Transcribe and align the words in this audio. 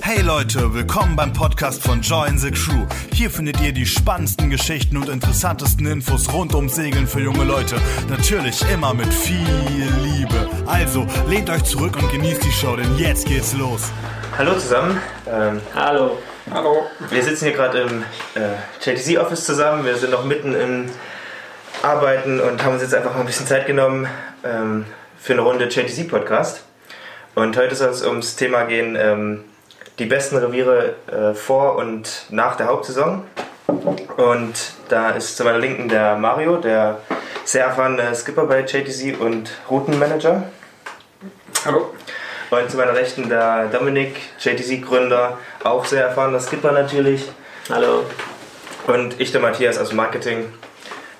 Hey 0.00 0.20
Leute, 0.22 0.72
willkommen 0.74 1.16
beim 1.16 1.32
Podcast 1.32 1.82
von 1.82 2.00
Join 2.00 2.38
the 2.38 2.50
Crew. 2.50 2.86
Hier 3.12 3.30
findet 3.30 3.60
ihr 3.60 3.72
die 3.72 3.86
spannendsten 3.86 4.50
Geschichten 4.50 4.96
und 4.96 5.08
interessantesten 5.08 5.86
Infos 5.86 6.32
rund 6.32 6.54
ums 6.54 6.76
Segeln 6.76 7.06
für 7.06 7.20
junge 7.20 7.44
Leute. 7.44 7.76
Natürlich 8.08 8.62
immer 8.72 8.94
mit 8.94 9.12
viel 9.12 9.46
Liebe. 10.02 10.48
Also 10.66 11.06
lehnt 11.28 11.50
euch 11.50 11.64
zurück 11.64 11.96
und 11.96 12.10
genießt 12.10 12.42
die 12.44 12.52
Show, 12.52 12.76
denn 12.76 12.96
jetzt 12.96 13.26
geht's 13.26 13.54
los. 13.54 13.90
Hallo 14.38 14.54
zusammen. 14.54 15.00
Ähm, 15.28 15.60
Hallo. 15.74 16.18
Hallo. 16.50 16.86
wir 17.10 17.22
sitzen 17.22 17.46
hier 17.46 17.54
gerade 17.54 17.80
im 17.80 18.02
äh, 18.34 18.54
JTC-Office 18.80 19.44
zusammen. 19.44 19.84
Wir 19.84 19.96
sind 19.96 20.10
noch 20.10 20.24
mitten 20.24 20.54
im 20.54 20.86
Arbeiten 21.82 22.40
und 22.40 22.62
haben 22.62 22.74
uns 22.74 22.82
jetzt 22.82 22.94
einfach 22.94 23.14
mal 23.14 23.20
ein 23.20 23.26
bisschen 23.26 23.46
Zeit 23.46 23.66
genommen 23.66 24.06
ähm, 24.44 24.84
für 25.18 25.32
eine 25.32 25.42
Runde 25.42 25.66
JTC-Podcast. 25.66 26.62
Und 27.34 27.56
heute 27.56 27.74
soll 27.74 27.90
es 27.90 28.02
ums 28.02 28.36
Thema 28.36 28.64
gehen, 28.64 28.96
ähm, 28.98 29.44
die 29.98 30.06
besten 30.06 30.36
Reviere 30.36 30.94
äh, 31.10 31.34
vor 31.34 31.76
und 31.76 32.26
nach 32.30 32.56
der 32.56 32.66
Hauptsaison. 32.66 33.24
Und 34.16 34.72
da 34.88 35.10
ist 35.10 35.36
zu 35.36 35.44
meiner 35.44 35.58
Linken 35.58 35.88
der 35.88 36.16
Mario, 36.16 36.56
der 36.56 36.98
sehr 37.44 37.64
erfahrene 37.66 38.14
Skipper 38.14 38.46
bei 38.46 38.60
JTC 38.60 39.20
und 39.20 39.50
Routenmanager. 39.70 40.44
Hallo. 41.64 41.94
Und 42.50 42.70
zu 42.70 42.76
meiner 42.76 42.94
Rechten 42.94 43.28
der 43.28 43.66
Dominik, 43.66 44.16
JTC-Gründer, 44.38 45.38
auch 45.64 45.84
sehr 45.84 46.06
erfahrener 46.06 46.40
Skipper 46.40 46.72
natürlich. 46.72 47.28
Hallo. 47.70 48.04
Und 48.86 49.20
ich, 49.20 49.32
der 49.32 49.40
Matthias 49.40 49.78
aus 49.78 49.92
Marketing. 49.92 50.52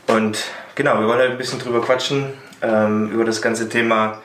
Und 0.07 0.45
genau, 0.77 1.01
wir 1.01 1.09
wollen 1.09 1.19
halt 1.19 1.33
ein 1.33 1.39
bisschen 1.39 1.59
drüber 1.59 1.81
quatschen, 1.81 2.35
ähm, 2.63 3.11
über 3.11 3.25
das 3.25 3.43
ganze 3.43 3.69
Thema 3.69 4.23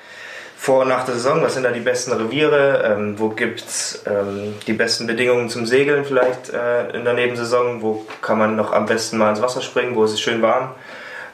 vor 0.62 0.82
und 0.84 0.90
nach 0.90 1.06
der 1.06 1.16
Saison. 1.16 1.42
Was 1.42 1.56
sind 1.56 1.64
da 1.64 1.72
die 1.72 1.80
besten 1.80 2.12
Reviere? 2.12 2.84
Ähm, 2.86 3.18
wo 3.18 3.30
gibt 3.30 3.62
es 3.62 4.04
ähm, 4.06 4.54
die 4.68 4.74
besten 4.74 5.08
Bedingungen 5.08 5.50
zum 5.50 5.66
Segeln 5.66 6.06
vielleicht 6.06 6.52
äh, 6.54 6.92
in 6.96 7.04
der 7.04 7.16
Nebensaison? 7.16 7.82
Wo 7.82 8.06
kann 8.22 8.38
man 8.38 8.56
noch 8.56 8.72
am 8.72 8.86
besten 8.86 9.18
mal 9.18 9.32
ins 9.32 9.42
Wasser 9.42 9.62
springen? 9.62 9.96
Wo 9.96 10.04
ist 10.04 10.12
es 10.12 10.22
schön 10.22 10.44
warm? 10.44 10.76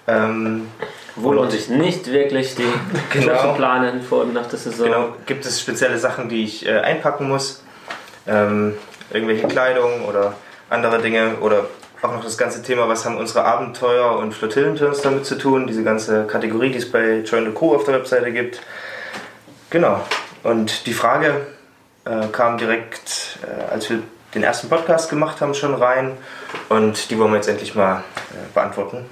Ähm, 0.07 0.69
Wo 1.17 1.33
lohnt 1.33 1.51
sich 1.51 1.67
nicht 1.67 2.09
wirklich 2.09 2.55
die 2.55 2.63
Genau. 3.11 3.51
Planen 3.55 4.01
vor 4.01 4.21
und 4.21 4.33
nach 4.33 4.47
der 4.47 4.59
Saison? 4.59 4.85
Genau, 4.85 5.09
gibt 5.25 5.45
es 5.45 5.59
spezielle 5.59 5.97
Sachen, 5.97 6.29
die 6.29 6.45
ich 6.45 6.65
äh, 6.65 6.79
einpacken 6.79 7.27
muss? 7.27 7.63
Ähm, 8.27 8.75
irgendwelche 9.11 9.45
Kleidung 9.49 10.05
oder 10.05 10.35
andere 10.69 10.99
Dinge? 11.01 11.35
Oder 11.41 11.65
auch 12.01 12.13
noch 12.13 12.23
das 12.23 12.37
ganze 12.37 12.63
Thema, 12.63 12.87
was 12.87 13.03
haben 13.03 13.17
unsere 13.17 13.43
Abenteuer- 13.43 14.19
und 14.19 14.33
Flottillenturns 14.33 15.01
damit 15.01 15.25
zu 15.25 15.37
tun? 15.37 15.67
Diese 15.67 15.83
ganze 15.83 16.23
Kategorie, 16.27 16.69
die 16.69 16.77
es 16.77 16.89
bei 16.89 17.23
Join 17.25 17.43
the 17.43 17.51
Crew 17.51 17.75
auf 17.75 17.83
der 17.83 17.95
Webseite 17.95 18.31
gibt. 18.31 18.61
Genau. 19.69 20.01
Und 20.43 20.85
die 20.85 20.93
Frage 20.93 21.47
äh, 22.05 22.27
kam 22.31 22.57
direkt, 22.57 23.39
äh, 23.43 23.71
als 23.71 23.89
wir 23.89 24.01
den 24.33 24.43
ersten 24.43 24.69
Podcast 24.69 25.09
gemacht 25.09 25.41
haben, 25.41 25.53
schon 25.53 25.75
rein. 25.75 26.17
Und 26.69 27.09
die 27.09 27.17
wollen 27.17 27.31
wir 27.31 27.37
jetzt 27.37 27.49
endlich 27.49 27.75
mal 27.75 27.97
äh, 28.31 28.53
beantworten. 28.53 29.05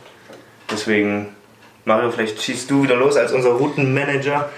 Deswegen, 0.71 1.35
Mario, 1.83 2.11
vielleicht 2.11 2.41
schießt 2.41 2.69
du 2.69 2.83
wieder 2.83 2.95
los 2.95 3.17
als 3.17 3.31
unser 3.31 3.51
Routenmanager. 3.51 4.49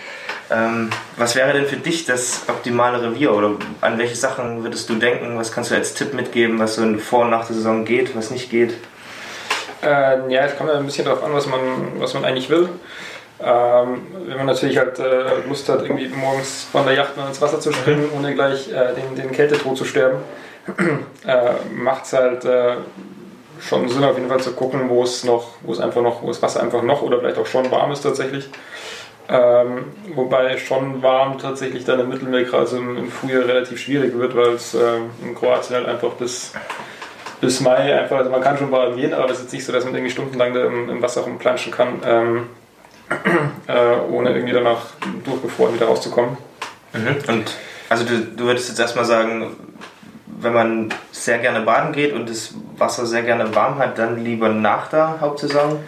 Ähm, 0.49 0.89
was 1.17 1.35
wäre 1.35 1.51
denn 1.53 1.65
für 1.65 1.75
dich 1.75 2.05
das 2.05 2.43
optimale 2.47 3.01
Revier 3.01 3.33
oder 3.33 3.51
an 3.81 3.97
welche 3.97 4.15
Sachen 4.15 4.63
würdest 4.63 4.89
du 4.89 4.95
denken? 4.95 5.37
Was 5.37 5.51
kannst 5.51 5.71
du 5.71 5.75
als 5.75 5.93
Tipp 5.93 6.13
mitgeben, 6.13 6.57
was 6.59 6.75
so 6.75 6.83
in 6.83 6.99
vor 6.99 7.25
und 7.25 7.31
nach 7.31 7.45
der 7.45 7.55
Saison 7.55 7.83
geht, 7.83 8.15
was 8.15 8.31
nicht 8.31 8.49
geht? 8.49 8.75
Ähm, 9.81 10.29
ja, 10.29 10.45
es 10.45 10.57
kommt 10.57 10.69
ja 10.69 10.77
ein 10.77 10.85
bisschen 10.85 11.05
darauf 11.05 11.23
an, 11.23 11.33
was 11.33 11.47
man, 11.47 11.59
was 11.99 12.13
man 12.13 12.23
eigentlich 12.23 12.49
will. 12.49 12.69
Ähm, 13.39 14.07
wenn 14.25 14.37
man 14.37 14.47
natürlich 14.47 14.77
halt 14.77 14.97
äh, 14.99 15.47
Lust 15.47 15.69
hat, 15.69 15.83
irgendwie 15.83 16.07
morgens 16.07 16.67
von 16.71 16.85
der 16.85 16.95
Yacht 16.95 17.15
mal 17.17 17.27
ins 17.27 17.41
Wasser 17.41 17.59
zu 17.59 17.71
springen, 17.71 18.09
ohne 18.15 18.33
gleich 18.33 18.71
äh, 18.71 18.93
den, 18.95 19.15
den 19.15 19.31
Kältetod 19.31 19.77
zu 19.77 19.85
sterben, 19.85 20.17
äh, 21.27 21.51
macht 21.75 22.05
es 22.05 22.13
halt 22.13 22.45
äh, 22.45 22.77
schon 23.59 23.87
Sinn, 23.89 24.03
auf 24.03 24.17
jeden 24.17 24.29
Fall 24.29 24.39
zu 24.39 24.53
gucken, 24.53 24.89
wo 24.89 25.03
es 25.03 25.23
noch, 25.23 25.53
wo 25.61 25.71
es 25.71 25.79
einfach 25.79 26.01
noch, 26.01 26.23
wo 26.23 26.27
das 26.27 26.41
Wasser 26.41 26.61
einfach 26.61 26.81
noch 26.81 27.03
oder 27.03 27.19
vielleicht 27.19 27.37
auch 27.37 27.45
schon 27.45 27.69
warm 27.69 27.91
ist 27.91 28.01
tatsächlich. 28.01 28.49
Ähm, 29.29 29.85
wobei 30.15 30.57
schon 30.57 31.03
warm 31.03 31.37
tatsächlich 31.37 31.83
dann 31.83 31.99
im 31.99 32.09
Mittelmeer 32.09 32.45
gerade 32.45 32.65
so 32.65 32.77
im, 32.77 32.97
im 32.97 33.11
Frühjahr 33.11 33.45
relativ 33.45 33.79
schwierig 33.79 34.17
wird, 34.17 34.35
weil 34.35 34.53
es 34.53 34.73
ähm, 34.73 35.11
in 35.21 35.35
Kroatien 35.35 35.75
halt 35.75 35.87
einfach 35.87 36.11
bis 36.13 36.53
bis 37.39 37.61
Mai 37.61 37.93
einfach, 37.93 38.17
also 38.17 38.31
man 38.31 38.41
kann 38.41 38.57
schon 38.57 38.71
baden 38.71 38.95
gehen, 38.95 39.13
aber 39.13 39.25
es 39.25 39.33
ist 39.33 39.43
jetzt 39.43 39.53
nicht 39.53 39.65
so, 39.65 39.71
dass 39.71 39.85
man 39.85 39.93
irgendwie 39.93 40.11
stundenlang 40.11 40.53
da 40.53 40.65
im, 40.65 40.89
im 40.89 41.01
Wasser 41.01 41.21
rumplanschen 41.21 41.71
kann, 41.71 42.01
ähm, 42.05 42.49
äh, 43.67 44.11
ohne 44.11 44.31
irgendwie 44.31 44.53
danach 44.53 44.81
durchgefroren 45.23 45.75
wieder 45.75 45.87
rauszukommen. 45.87 46.37
Und 47.27 47.45
also 47.89 48.03
du, 48.03 48.19
du 48.19 48.45
würdest 48.45 48.69
jetzt 48.69 48.79
erstmal 48.79 49.05
sagen, 49.05 49.55
wenn 50.39 50.53
man 50.53 50.89
sehr 51.11 51.39
gerne 51.39 51.61
baden 51.61 51.93
geht 51.93 52.13
und 52.13 52.29
das 52.29 52.53
Wasser 52.77 53.05
sehr 53.05 53.23
gerne 53.23 53.53
warm 53.55 53.79
hat, 53.79 53.97
dann 53.97 54.23
lieber 54.23 54.49
nach 54.49 54.87
der 54.89 55.19
Hauptsaison? 55.19 55.79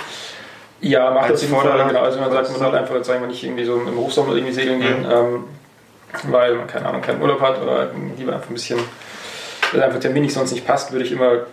Ja, 0.82 1.12
macht 1.12 1.30
jeden 1.30 1.54
Fall, 1.54 1.62
Vorderland? 1.62 1.90
genau. 1.90 2.04
Also 2.04 2.20
man 2.20 2.32
sagt, 2.32 2.52
man 2.52 2.60
soll 2.60 2.76
einfach, 2.76 2.96
jetzt 2.96 3.08
sagen 3.08 3.30
irgendwie 3.30 3.66
so 3.66 3.76
im 3.76 3.96
Hochsommer 3.98 4.34
irgendwie 4.34 4.54
segeln 4.54 4.80
gehen, 4.80 5.06
ähm, 5.12 5.44
weil 6.24 6.56
man, 6.56 6.68
keine 6.68 6.88
Ahnung, 6.88 7.02
keinen 7.02 7.22
Urlaub 7.22 7.42
hat 7.42 7.62
oder 7.62 7.92
lieber 8.18 8.34
einfach 8.34 8.50
ein 8.50 8.54
bisschen, 8.54 8.80
weil 9.72 9.84
einfach 9.84 10.00
der 10.00 10.12
Termin 10.12 10.30
sonst 10.30 10.52
nicht 10.52 10.66
passt, 10.66 10.92
würde 10.92 11.06
ich 11.06 11.12
immer, 11.12 11.44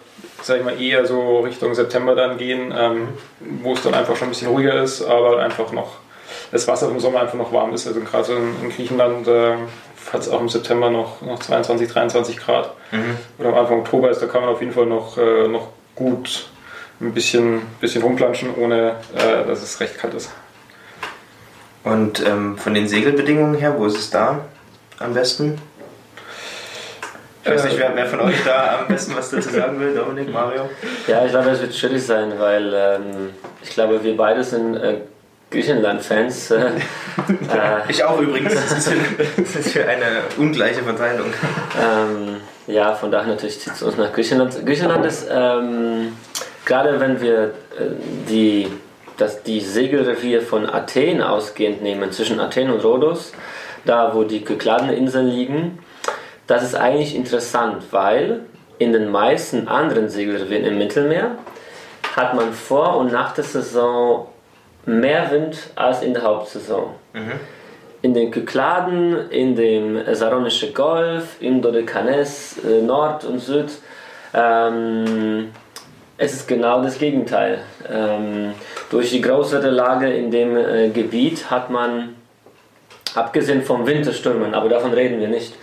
sag 0.42 0.58
ich 0.58 0.64
mal, 0.64 0.80
eher 0.80 1.06
so 1.06 1.40
Richtung 1.40 1.74
September 1.74 2.14
dann 2.14 2.38
gehen, 2.38 2.72
ähm, 2.76 3.08
wo 3.62 3.72
es 3.72 3.82
dann 3.82 3.94
einfach 3.94 4.16
schon 4.16 4.28
ein 4.28 4.30
bisschen 4.30 4.48
ruhiger 4.48 4.82
ist, 4.82 5.02
aber 5.02 5.40
einfach 5.40 5.72
noch 5.72 5.96
das 6.52 6.66
Wasser 6.68 6.88
im 6.88 7.00
Sommer 7.00 7.20
einfach 7.20 7.34
noch 7.34 7.52
warm 7.52 7.74
ist. 7.74 7.86
Also 7.86 8.00
gerade 8.00 8.24
so 8.24 8.34
in, 8.34 8.62
in 8.62 8.70
Griechenland 8.70 9.26
äh, 9.28 9.54
hat 10.12 10.20
es 10.20 10.28
auch 10.28 10.40
im 10.40 10.48
September 10.48 10.90
noch, 10.90 11.20
noch 11.22 11.38
22, 11.40 11.88
23 11.88 12.36
Grad. 12.36 12.72
Oder 13.38 13.48
am 13.50 13.54
Anfang 13.56 13.80
Oktober 13.80 14.10
ist, 14.10 14.22
da 14.22 14.26
kann 14.26 14.42
man 14.42 14.50
auf 14.50 14.60
jeden 14.60 14.72
Fall 14.72 14.86
noch, 14.86 15.18
äh, 15.18 15.48
noch 15.48 15.68
gut 15.94 16.48
ein 17.00 17.12
bisschen, 17.12 17.62
bisschen 17.80 18.02
rumplanschen, 18.02 18.54
ohne 18.54 18.96
äh, 19.14 19.46
dass 19.46 19.62
es 19.62 19.80
recht 19.80 19.98
kalt 19.98 20.14
ist. 20.14 20.30
Und 21.84 22.24
ähm, 22.26 22.58
von 22.58 22.74
den 22.74 22.88
Segelbedingungen 22.88 23.54
her, 23.54 23.74
wo 23.78 23.86
ist 23.86 23.98
es 23.98 24.10
da 24.10 24.44
am 24.98 25.14
besten? 25.14 25.60
Ich 27.46 27.52
weiß 27.52 27.64
nicht, 27.64 27.78
wer, 27.78 27.94
wer 27.94 28.06
von 28.06 28.20
euch 28.22 28.42
da 28.44 28.78
am 28.80 28.88
besten 28.88 29.14
was 29.16 29.30
dazu 29.30 29.50
sagen 29.50 29.78
will, 29.78 29.94
Dominik, 29.94 30.32
Mario? 30.32 30.68
Ja, 31.06 31.24
ich 31.24 31.30
glaube, 31.30 31.50
es 31.50 31.60
wird 31.60 31.74
schwierig 31.74 32.04
sein, 32.04 32.32
weil 32.38 32.72
ähm, 32.74 33.30
ich 33.62 33.70
glaube, 33.70 34.02
wir 34.02 34.16
beide 34.16 34.42
sind 34.42 34.74
äh, 34.74 34.96
Griechenland-Fans. 35.52 36.50
Äh, 36.50 36.56
äh, 36.58 36.70
Ich 37.88 38.02
auch 38.02 38.20
übrigens, 38.20 38.52
das 38.68 38.88
ist 38.88 39.72
für, 39.72 39.86
eine 39.86 40.22
ungleiche 40.38 40.82
Verteilung. 40.82 41.32
ähm, 41.80 42.40
ja, 42.66 42.94
von 42.94 43.12
daher 43.12 43.28
natürlich 43.28 43.60
zieht 43.60 43.74
es 43.74 43.82
uns 43.82 43.96
nach 43.96 44.12
Griechenland. 44.12 44.66
Griechenland 44.66 45.06
ist, 45.06 45.28
ähm, 45.30 46.16
gerade 46.64 46.98
wenn 46.98 47.20
wir 47.20 47.44
äh, 47.44 47.92
die, 48.28 48.66
das, 49.18 49.44
die 49.44 49.60
Segelrevier 49.60 50.42
von 50.42 50.68
Athen 50.68 51.22
ausgehend 51.22 51.80
nehmen, 51.80 52.10
zwischen 52.10 52.40
Athen 52.40 52.70
und 52.70 52.82
Rhodos, 52.82 53.32
da 53.84 54.14
wo 54.14 54.24
die 54.24 54.44
gekladenen 54.44 54.96
Inseln 54.96 55.28
liegen, 55.28 55.78
das 56.46 56.62
ist 56.62 56.74
eigentlich 56.74 57.14
interessant, 57.14 57.84
weil 57.90 58.40
in 58.78 58.92
den 58.92 59.10
meisten 59.10 59.68
anderen 59.68 60.08
Segelrevieren 60.08 60.64
im 60.64 60.78
Mittelmeer 60.78 61.32
hat 62.14 62.34
man 62.34 62.52
vor 62.52 62.96
und 62.96 63.12
nach 63.12 63.32
der 63.34 63.44
Saison 63.44 64.28
mehr 64.84 65.30
Wind 65.30 65.58
als 65.74 66.02
in 66.02 66.14
der 66.14 66.22
Hauptsaison. 66.22 66.90
In 68.02 68.14
den 68.14 68.30
Kykladen, 68.30 69.30
in 69.30 69.56
dem 69.56 70.14
Saronische 70.14 70.72
Golf, 70.72 71.36
im 71.40 71.60
Dodekanes, 71.60 72.58
äh, 72.64 72.82
Nord 72.82 73.24
und 73.24 73.40
Süd, 73.40 73.70
ähm, 74.32 75.50
es 76.18 76.34
ist 76.34 76.48
genau 76.48 76.82
das 76.82 76.98
Gegenteil. 76.98 77.60
Ähm, 77.90 78.54
durch 78.90 79.10
die 79.10 79.20
größere 79.20 79.70
Lage 79.70 80.08
in 80.08 80.30
dem 80.30 80.56
äh, 80.56 80.88
Gebiet 80.90 81.50
hat 81.50 81.70
man, 81.70 82.14
abgesehen 83.14 83.62
vom 83.62 83.86
Winterstürmen, 83.86 84.54
aber 84.54 84.68
davon 84.68 84.92
reden 84.92 85.20
wir 85.20 85.28
nicht, 85.28 85.54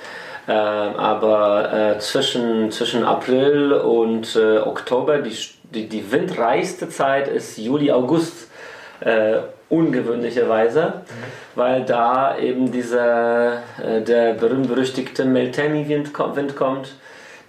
aber 0.51 1.95
äh, 1.95 1.99
zwischen, 1.99 2.71
zwischen 2.71 3.05
April 3.05 3.73
und 3.73 4.35
äh, 4.35 4.59
Oktober, 4.59 5.19
die, 5.19 5.35
die, 5.63 5.87
die 5.87 6.11
windreichste 6.11 6.89
Zeit 6.89 7.27
ist 7.27 7.57
Juli, 7.57 7.91
August. 7.91 8.49
Äh, 8.99 9.39
ungewöhnlicherweise, 9.69 11.01
weil 11.55 11.83
da 11.83 12.37
eben 12.37 12.71
dieser, 12.71 13.63
der 13.79 14.35
berühmt-berüchtigte 14.35 15.25
Meltemi-Wind 15.25 16.11
Wind 16.35 16.55
kommt, 16.55 16.93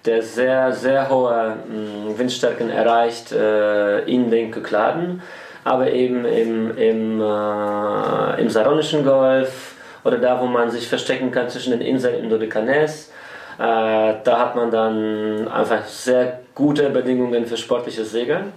der 0.06 0.22
sehr, 0.22 0.72
sehr 0.72 1.10
hohe 1.10 1.56
mh, 1.68 2.18
Windstärken 2.18 2.70
erreicht 2.70 3.30
in 3.30 4.30
den 4.30 4.50
Kykladen, 4.52 5.20
aber 5.64 5.90
eben 5.90 6.24
im, 6.24 6.76
im, 6.76 7.20
äh, 7.20 8.40
im 8.40 8.50
Saronischen 8.50 9.04
Golf 9.04 9.73
oder 10.04 10.18
da, 10.18 10.40
wo 10.40 10.46
man 10.46 10.70
sich 10.70 10.86
verstecken 10.86 11.30
kann 11.30 11.48
zwischen 11.48 11.70
den 11.72 11.80
Inseln 11.80 12.22
im 12.22 12.30
Dodekanes. 12.30 13.10
Äh, 13.58 14.14
da 14.24 14.38
hat 14.38 14.56
man 14.56 14.70
dann 14.70 15.48
einfach 15.48 15.84
sehr 15.86 16.40
gute 16.54 16.90
Bedingungen 16.90 17.46
für 17.46 17.56
sportliches 17.56 18.12
Segeln. 18.12 18.52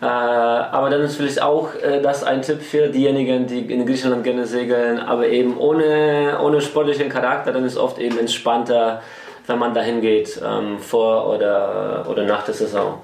Äh, 0.00 0.06
aber 0.06 0.88
dann 0.88 1.02
ist 1.02 1.16
vielleicht 1.16 1.42
auch 1.42 1.74
äh, 1.74 2.00
das 2.00 2.24
ein 2.24 2.40
Tipp 2.40 2.62
für 2.62 2.88
diejenigen, 2.88 3.46
die 3.46 3.60
in 3.60 3.84
Griechenland 3.84 4.24
gerne 4.24 4.46
segeln, 4.46 4.98
aber 4.98 5.26
eben 5.28 5.58
ohne, 5.58 6.38
ohne 6.42 6.60
sportlichen 6.62 7.10
Charakter, 7.10 7.52
dann 7.52 7.64
ist 7.66 7.76
oft 7.76 7.98
eben 7.98 8.18
entspannter, 8.18 9.02
wenn 9.46 9.58
man 9.58 9.74
dahin 9.74 10.00
geht, 10.00 10.40
ähm, 10.42 10.78
vor 10.78 11.28
oder, 11.28 12.06
oder 12.08 12.24
nach 12.24 12.44
der 12.44 12.54
Saison. 12.54 12.98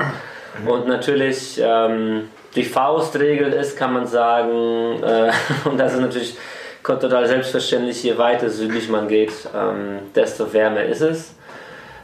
Und 0.67 0.89
natürlich, 0.89 1.61
ähm, 1.63 2.31
die 2.55 2.65
Faustregel 2.65 3.53
ist, 3.53 3.77
kann 3.77 3.93
man 3.93 4.07
sagen, 4.07 5.03
und 5.65 5.79
das 5.79 5.93
ist 5.93 6.01
natürlich 6.01 6.37
total 6.95 7.27
selbstverständlich, 7.27 8.03
je 8.03 8.17
weiter 8.17 8.49
südlich 8.49 8.89
man 8.89 9.09
geht, 9.09 9.33
ähm, 9.55 9.99
desto 10.15 10.53
wärmer 10.53 10.85
ist 10.85 11.01
es. 11.01 11.35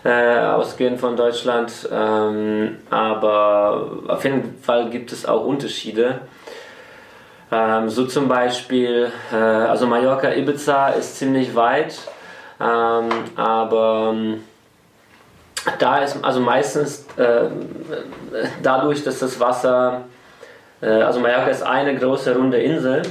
Äh, 0.04 0.40
ausgehend 0.40 0.98
von 0.98 1.16
Deutschland. 1.16 1.88
Ähm, 1.92 2.78
aber 2.90 3.90
auf 4.08 4.24
jeden 4.24 4.58
Fall 4.60 4.90
gibt 4.90 5.12
es 5.12 5.24
auch 5.24 5.44
Unterschiede. 5.44 6.22
Ähm, 7.52 7.88
so 7.88 8.06
zum 8.06 8.26
Beispiel, 8.26 9.12
äh, 9.32 9.36
also 9.36 9.86
Mallorca, 9.86 10.32
Ibiza 10.32 10.88
ist 10.88 11.18
ziemlich 11.18 11.54
weit, 11.54 11.96
ähm, 12.60 13.10
aber 13.36 14.10
ähm, 14.12 14.42
da 15.78 15.98
ist 15.98 16.16
also 16.24 16.40
meistens 16.40 17.06
äh, 17.16 17.44
dadurch, 18.62 19.04
dass 19.04 19.20
das 19.20 19.38
Wasser, 19.38 20.04
äh, 20.80 20.86
also 20.86 21.20
Mallorca 21.20 21.50
ist 21.50 21.62
eine 21.62 21.94
große 21.94 22.34
runde 22.34 22.56
Insel 22.58 23.02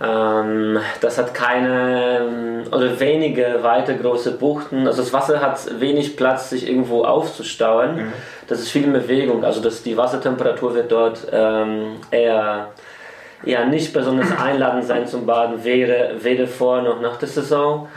das 0.00 1.18
hat 1.18 1.34
keine 1.34 2.20
ähm, 2.20 2.62
oder 2.70 3.00
wenige 3.00 3.58
weite 3.62 3.96
große 3.96 4.32
Buchten. 4.32 4.86
Also 4.86 5.02
das 5.02 5.12
Wasser 5.12 5.40
hat 5.40 5.58
wenig 5.80 6.16
Platz, 6.16 6.50
sich 6.50 6.68
irgendwo 6.68 7.04
aufzustauen. 7.04 7.96
Mhm. 7.96 8.12
Das 8.46 8.60
ist 8.60 8.70
viel 8.70 8.86
Bewegung. 8.86 9.44
Also 9.44 9.60
das, 9.60 9.82
die 9.82 9.96
Wassertemperatur 9.96 10.74
wird 10.74 10.92
dort 10.92 11.26
ähm, 11.32 11.96
eher, 12.12 12.68
eher 13.44 13.66
nicht 13.66 13.92
besonders 13.92 14.28
einladend 14.40 14.84
sein 14.84 15.06
zum 15.08 15.26
Baden, 15.26 15.64
weder, 15.64 16.22
weder 16.22 16.46
vor 16.46 16.80
noch 16.82 17.00
nach 17.00 17.16
der 17.16 17.28
Saison. 17.28 17.88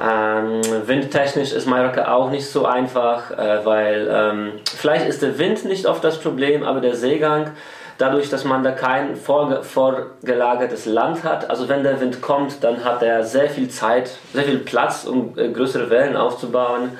Ähm, 0.00 0.60
windtechnisch 0.86 1.52
ist 1.52 1.66
Mallorca 1.66 2.14
auch 2.14 2.30
nicht 2.30 2.46
so 2.46 2.66
einfach, 2.66 3.32
äh, 3.32 3.64
weil 3.64 4.08
ähm, 4.08 4.52
vielleicht 4.76 5.08
ist 5.08 5.22
der 5.22 5.38
Wind 5.38 5.64
nicht 5.64 5.86
oft 5.86 6.04
das 6.04 6.20
Problem, 6.20 6.62
aber 6.62 6.80
der 6.80 6.94
Seegang 6.94 7.50
dadurch, 7.98 8.30
dass 8.30 8.44
man 8.44 8.62
da 8.62 8.70
kein 8.70 9.16
vorge 9.16 9.62
vorgelagertes 9.62 10.86
Land 10.86 11.24
hat. 11.24 11.50
Also 11.50 11.68
wenn 11.68 11.82
der 11.82 12.00
Wind 12.00 12.22
kommt, 12.22 12.62
dann 12.64 12.84
hat 12.84 13.02
er 13.02 13.24
sehr 13.24 13.50
viel 13.50 13.68
Zeit, 13.68 14.10
sehr 14.32 14.44
viel 14.44 14.58
Platz, 14.58 15.04
um 15.04 15.36
äh, 15.36 15.48
größere 15.50 15.90
Wellen 15.90 16.16
aufzubauen. 16.16 16.96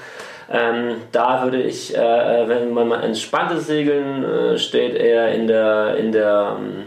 Ähm, 0.51 0.97
da 1.13 1.43
würde 1.45 1.63
ich, 1.63 1.97
äh, 1.97 2.01
äh 2.01 2.49
wenn 2.49 2.73
man 2.73 2.89
mal 2.89 3.03
entspanntes 3.05 3.67
Segeln 3.67 4.25
äh, 4.25 4.59
steht, 4.59 4.97
eher 4.97 5.33
in 5.33 5.47
der, 5.47 5.97
in 5.97 6.11
der 6.11 6.57
ähm, 6.59 6.87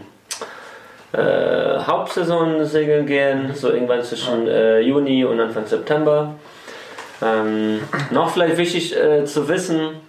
äh, 1.12 1.78
Hauptsaison 1.78 2.64
segeln 2.64 3.06
gehen, 3.06 3.54
so 3.54 3.70
irgendwann 3.70 4.02
zwischen 4.02 4.46
äh, 4.48 4.80
Juni 4.80 5.24
und 5.24 5.40
Anfang 5.40 5.66
September. 5.66 6.34
Ähm, 7.22 7.80
noch 8.10 8.30
vielleicht 8.30 8.56
wichtig 8.56 8.96
zu 9.26 9.48
wissen, 9.48 10.00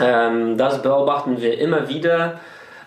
ähm, 0.00 0.58
das 0.58 0.82
beobachten 0.82 1.40
wir 1.40 1.58
immer 1.58 1.88
wieder, 1.88 2.40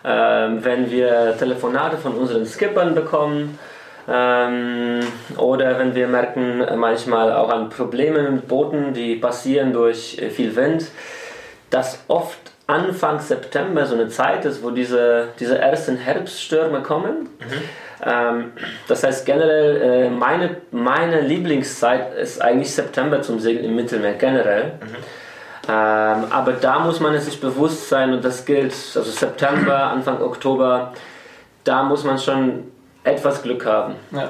ähm, 0.07 0.63
wenn 0.63 0.89
wir 0.89 1.36
Telefonate 1.38 1.98
von 1.98 2.13
unseren 2.13 2.45
Skippern 2.45 2.95
bekommen 2.95 3.59
ähm, 4.07 5.01
oder 5.36 5.77
wenn 5.80 5.95
wir 5.95 6.07
merken 6.07 6.63
manchmal 6.77 7.33
auch 7.33 7.50
an 7.50 7.68
Problemen 7.69 8.36
mit 8.36 8.48
Booten, 8.48 8.94
die 8.94 9.15
passieren 9.15 9.74
durch 9.74 10.21
viel 10.31 10.56
Wind, 10.56 10.86
dass 11.69 12.06
oft 12.07 12.39
Anfang 12.68 13.19
September 13.19 13.86
so 13.86 13.95
eine 13.95 14.07
Zeit 14.07 14.45
ist, 14.45 14.63
wo 14.63 14.71
diese, 14.71 15.30
diese 15.39 15.57
ersten 15.57 15.98
Herbststürme 15.98 16.81
kommen. 16.81 17.30
Mhm. 17.39 18.06
Ähm, 18.06 18.51
das 18.88 19.04
heißt 19.04 19.25
generell, 19.25 19.81
äh, 19.81 20.09
meine, 20.09 20.57
meine 20.71 21.19
Lieblingszeit 21.19 22.13
ist 22.15 22.42
eigentlich 22.42 22.74
September 22.74 23.21
zum 23.21 23.39
Segeln 23.39 23.65
im 23.65 23.75
Mittelmeer 23.75 24.13
generell. 24.13 24.74
Mhm 24.80 25.26
ähm, 25.67 26.25
aber 26.29 26.53
da 26.53 26.79
muss 26.79 26.99
man 26.99 27.13
es 27.13 27.25
sich 27.25 27.41
bewusst 27.41 27.89
sein 27.89 28.13
und 28.13 28.23
das 28.23 28.45
gilt, 28.45 28.73
also 28.73 29.11
September, 29.11 29.83
Anfang 29.91 30.21
Oktober, 30.21 30.93
da 31.63 31.83
muss 31.83 32.03
man 32.03 32.17
schon 32.17 32.71
etwas 33.03 33.41
Glück 33.43 33.65
haben. 33.65 33.95
Ja. 34.11 34.29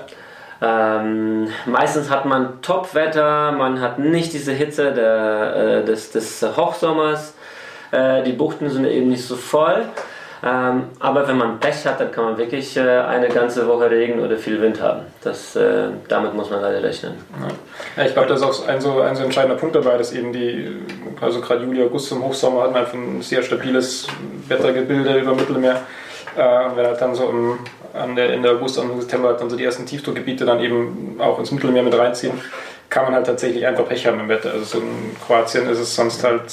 Ähm, 0.59 1.49
meistens 1.65 2.09
hat 2.09 2.25
man 2.25 2.61
Top-Wetter, 2.63 3.51
man 3.51 3.79
hat 3.79 3.99
nicht 3.99 4.33
diese 4.33 4.53
Hitze 4.53 4.91
der, 4.91 5.55
äh, 5.55 5.85
des, 5.85 6.11
des 6.11 6.43
Hochsommers, 6.57 7.35
äh, 7.91 8.23
die 8.23 8.33
Buchten 8.33 8.69
sind 8.69 8.85
eben 8.85 9.09
nicht 9.09 9.25
so 9.25 9.35
voll. 9.35 9.85
Ähm, 10.43 10.83
aber 10.99 11.27
wenn 11.27 11.37
man 11.37 11.59
Pech 11.59 11.85
hat, 11.85 11.99
dann 11.99 12.11
kann 12.11 12.25
man 12.25 12.37
wirklich 12.37 12.77
äh, 12.77 12.81
eine 12.81 13.27
ganze 13.27 13.67
Woche 13.67 13.89
Regen 13.89 14.19
oder 14.19 14.37
viel 14.37 14.61
Wind 14.61 14.79
haben. 14.81 15.01
Das, 15.23 15.55
äh, 15.55 15.87
damit 16.07 16.35
muss 16.35 16.51
man 16.51 16.61
leider 16.61 16.83
rechnen. 16.83 17.13
Ja. 17.41 17.47
ja 18.01 18.07
ich 18.07 18.13
glaube, 18.13 18.29
das 18.29 18.41
ist 18.41 18.45
auch 18.45 18.67
ein 18.67 18.79
so, 18.79 19.01
ein 19.01 19.15
so 19.15 19.23
entscheidender 19.23 19.57
Punkt 19.57 19.75
dabei, 19.75 19.97
dass 19.97 20.13
eben 20.13 20.31
die, 20.31 20.77
also 21.21 21.41
gerade 21.41 21.63
Juli, 21.63 21.83
August 21.83 22.11
im 22.11 22.23
Hochsommer 22.23 22.63
hat 22.63 22.71
man 22.71 22.81
einfach 22.81 22.93
ein 22.93 23.21
sehr 23.23 23.41
stabiles 23.41 24.07
Wettergebilde 24.47 25.19
über 25.19 25.33
Mittelmeer. 25.33 25.81
Äh, 26.37 26.65
und 26.65 26.77
wenn 26.77 26.85
halt 26.85 27.01
dann 27.01 27.15
so 27.15 27.29
im, 27.29 27.59
an 27.93 28.15
der, 28.15 28.33
Ende 28.33 28.51
August, 28.51 28.77
Anfang 28.77 29.01
September 29.01 29.33
dann 29.33 29.49
so 29.49 29.55
die 29.55 29.63
ersten 29.63 29.87
Tiefdruckgebiete 29.87 30.45
dann 30.45 30.59
eben 30.59 31.15
auch 31.19 31.39
ins 31.39 31.51
Mittelmeer 31.51 31.81
mit 31.81 31.97
reinziehen, 31.97 32.39
kann 32.89 33.05
man 33.05 33.15
halt 33.15 33.25
tatsächlich 33.25 33.65
einfach 33.65 33.87
Pech 33.87 34.05
haben 34.05 34.19
im 34.19 34.29
Wetter. 34.29 34.51
Also 34.51 34.65
so 34.65 34.77
in 34.79 35.15
Kroatien 35.25 35.67
ist 35.67 35.79
es 35.79 35.95
sonst 35.95 36.23
halt 36.23 36.43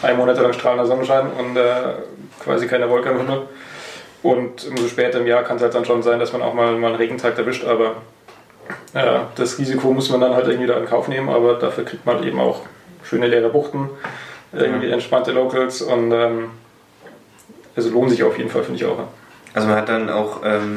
drei 0.00 0.14
Monate 0.14 0.42
lang 0.42 0.52
strahlender 0.52 0.86
Sonnenschein 0.86 1.26
und 1.38 1.56
äh, 1.56 1.94
quasi 2.42 2.66
keine 2.66 2.88
Wolke 2.90 3.10
am 3.10 3.18
Himmel. 3.18 3.42
Und 4.22 4.68
umso 4.68 4.86
später 4.86 5.20
im 5.20 5.26
Jahr 5.26 5.42
kann 5.42 5.56
es 5.56 5.62
halt 5.62 5.74
dann 5.74 5.84
schon 5.84 6.02
sein, 6.02 6.20
dass 6.20 6.32
man 6.32 6.42
auch 6.42 6.54
mal, 6.54 6.76
mal 6.76 6.88
einen 6.88 6.96
Regentag 6.96 7.36
erwischt, 7.36 7.64
aber 7.64 7.96
ja, 8.94 9.28
das 9.34 9.58
Risiko 9.58 9.92
muss 9.92 10.10
man 10.10 10.20
dann 10.20 10.34
halt 10.34 10.46
irgendwie 10.46 10.66
da 10.66 10.78
in 10.78 10.86
Kauf 10.86 11.08
nehmen, 11.08 11.28
aber 11.28 11.54
dafür 11.54 11.84
kriegt 11.84 12.06
man 12.06 12.16
halt 12.16 12.26
eben 12.26 12.38
auch 12.40 12.60
schöne 13.02 13.26
leere 13.26 13.48
Buchten, 13.48 13.90
irgendwie 14.52 14.90
entspannte 14.90 15.32
Locals 15.32 15.82
und 15.82 16.12
ähm, 16.12 16.50
also 17.74 17.90
lohnt 17.90 18.10
sich 18.10 18.22
auf 18.22 18.38
jeden 18.38 18.50
Fall, 18.50 18.62
finde 18.62 18.80
ich 18.80 18.86
auch. 18.86 18.98
Also 19.54 19.66
man 19.66 19.76
hat 19.76 19.88
dann 19.88 20.08
auch 20.08 20.40
ähm, 20.44 20.76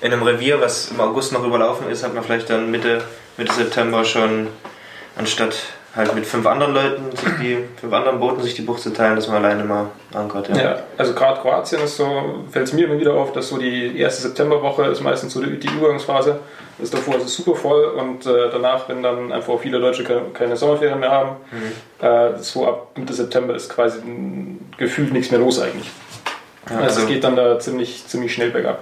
in 0.00 0.12
einem 0.12 0.22
Revier, 0.22 0.60
was 0.60 0.90
im 0.90 1.00
August 1.00 1.32
noch 1.32 1.44
überlaufen 1.44 1.88
ist, 1.88 2.02
hat 2.02 2.14
man 2.14 2.24
vielleicht 2.24 2.50
dann 2.50 2.70
Mitte, 2.70 3.02
Mitte 3.36 3.52
September 3.52 4.04
schon 4.04 4.48
anstatt 5.16 5.54
halt 5.94 6.14
mit 6.14 6.24
fünf 6.24 6.46
anderen 6.46 6.74
Leuten, 6.74 7.16
sich 7.16 7.30
die 7.40 7.58
fünf 7.80 7.92
anderen 7.92 8.20
Booten 8.20 8.42
sich 8.42 8.54
die 8.54 8.62
Bucht 8.62 8.80
zu 8.80 8.90
teilen, 8.90 9.16
dass 9.16 9.26
man 9.26 9.44
alleine 9.44 9.64
mal 9.64 9.86
ankert. 10.14 10.48
Ja, 10.48 10.56
ja 10.56 10.82
also 10.96 11.14
gerade 11.14 11.40
Kroatien 11.40 11.82
ist 11.82 11.96
so, 11.96 12.44
fällt 12.50 12.68
es 12.68 12.72
mir 12.72 12.86
immer 12.86 12.98
wieder 12.98 13.14
auf, 13.14 13.32
dass 13.32 13.48
so 13.48 13.58
die 13.58 13.98
erste 13.98 14.22
Septemberwoche 14.22 14.84
ist 14.84 15.00
meistens 15.00 15.32
so 15.32 15.42
die, 15.42 15.58
die 15.58 15.68
Übergangsphase. 15.68 16.38
ist 16.80 16.94
davor 16.94 17.16
ist 17.16 17.24
es 17.24 17.36
super 17.36 17.56
voll 17.56 17.84
und 17.84 18.24
äh, 18.24 18.50
danach, 18.52 18.88
wenn 18.88 19.02
dann 19.02 19.32
einfach 19.32 19.58
viele 19.58 19.80
Deutsche 19.80 20.04
keine, 20.04 20.22
keine 20.32 20.56
Sommerferien 20.56 21.00
mehr 21.00 21.10
haben, 21.10 21.36
mhm. 21.50 22.06
äh, 22.06 22.38
so 22.38 22.68
ab 22.68 22.90
Mitte 22.96 23.12
September 23.12 23.54
ist 23.54 23.68
quasi 23.68 23.98
gefühlt 24.76 25.12
nichts 25.12 25.30
mehr 25.32 25.40
los 25.40 25.60
eigentlich. 25.60 25.90
Ja, 26.68 26.76
also, 26.76 26.86
also 26.86 27.00
es 27.02 27.06
geht 27.08 27.24
dann 27.24 27.34
da 27.34 27.58
ziemlich, 27.58 28.06
ziemlich 28.06 28.32
schnell 28.32 28.50
bergab. 28.50 28.78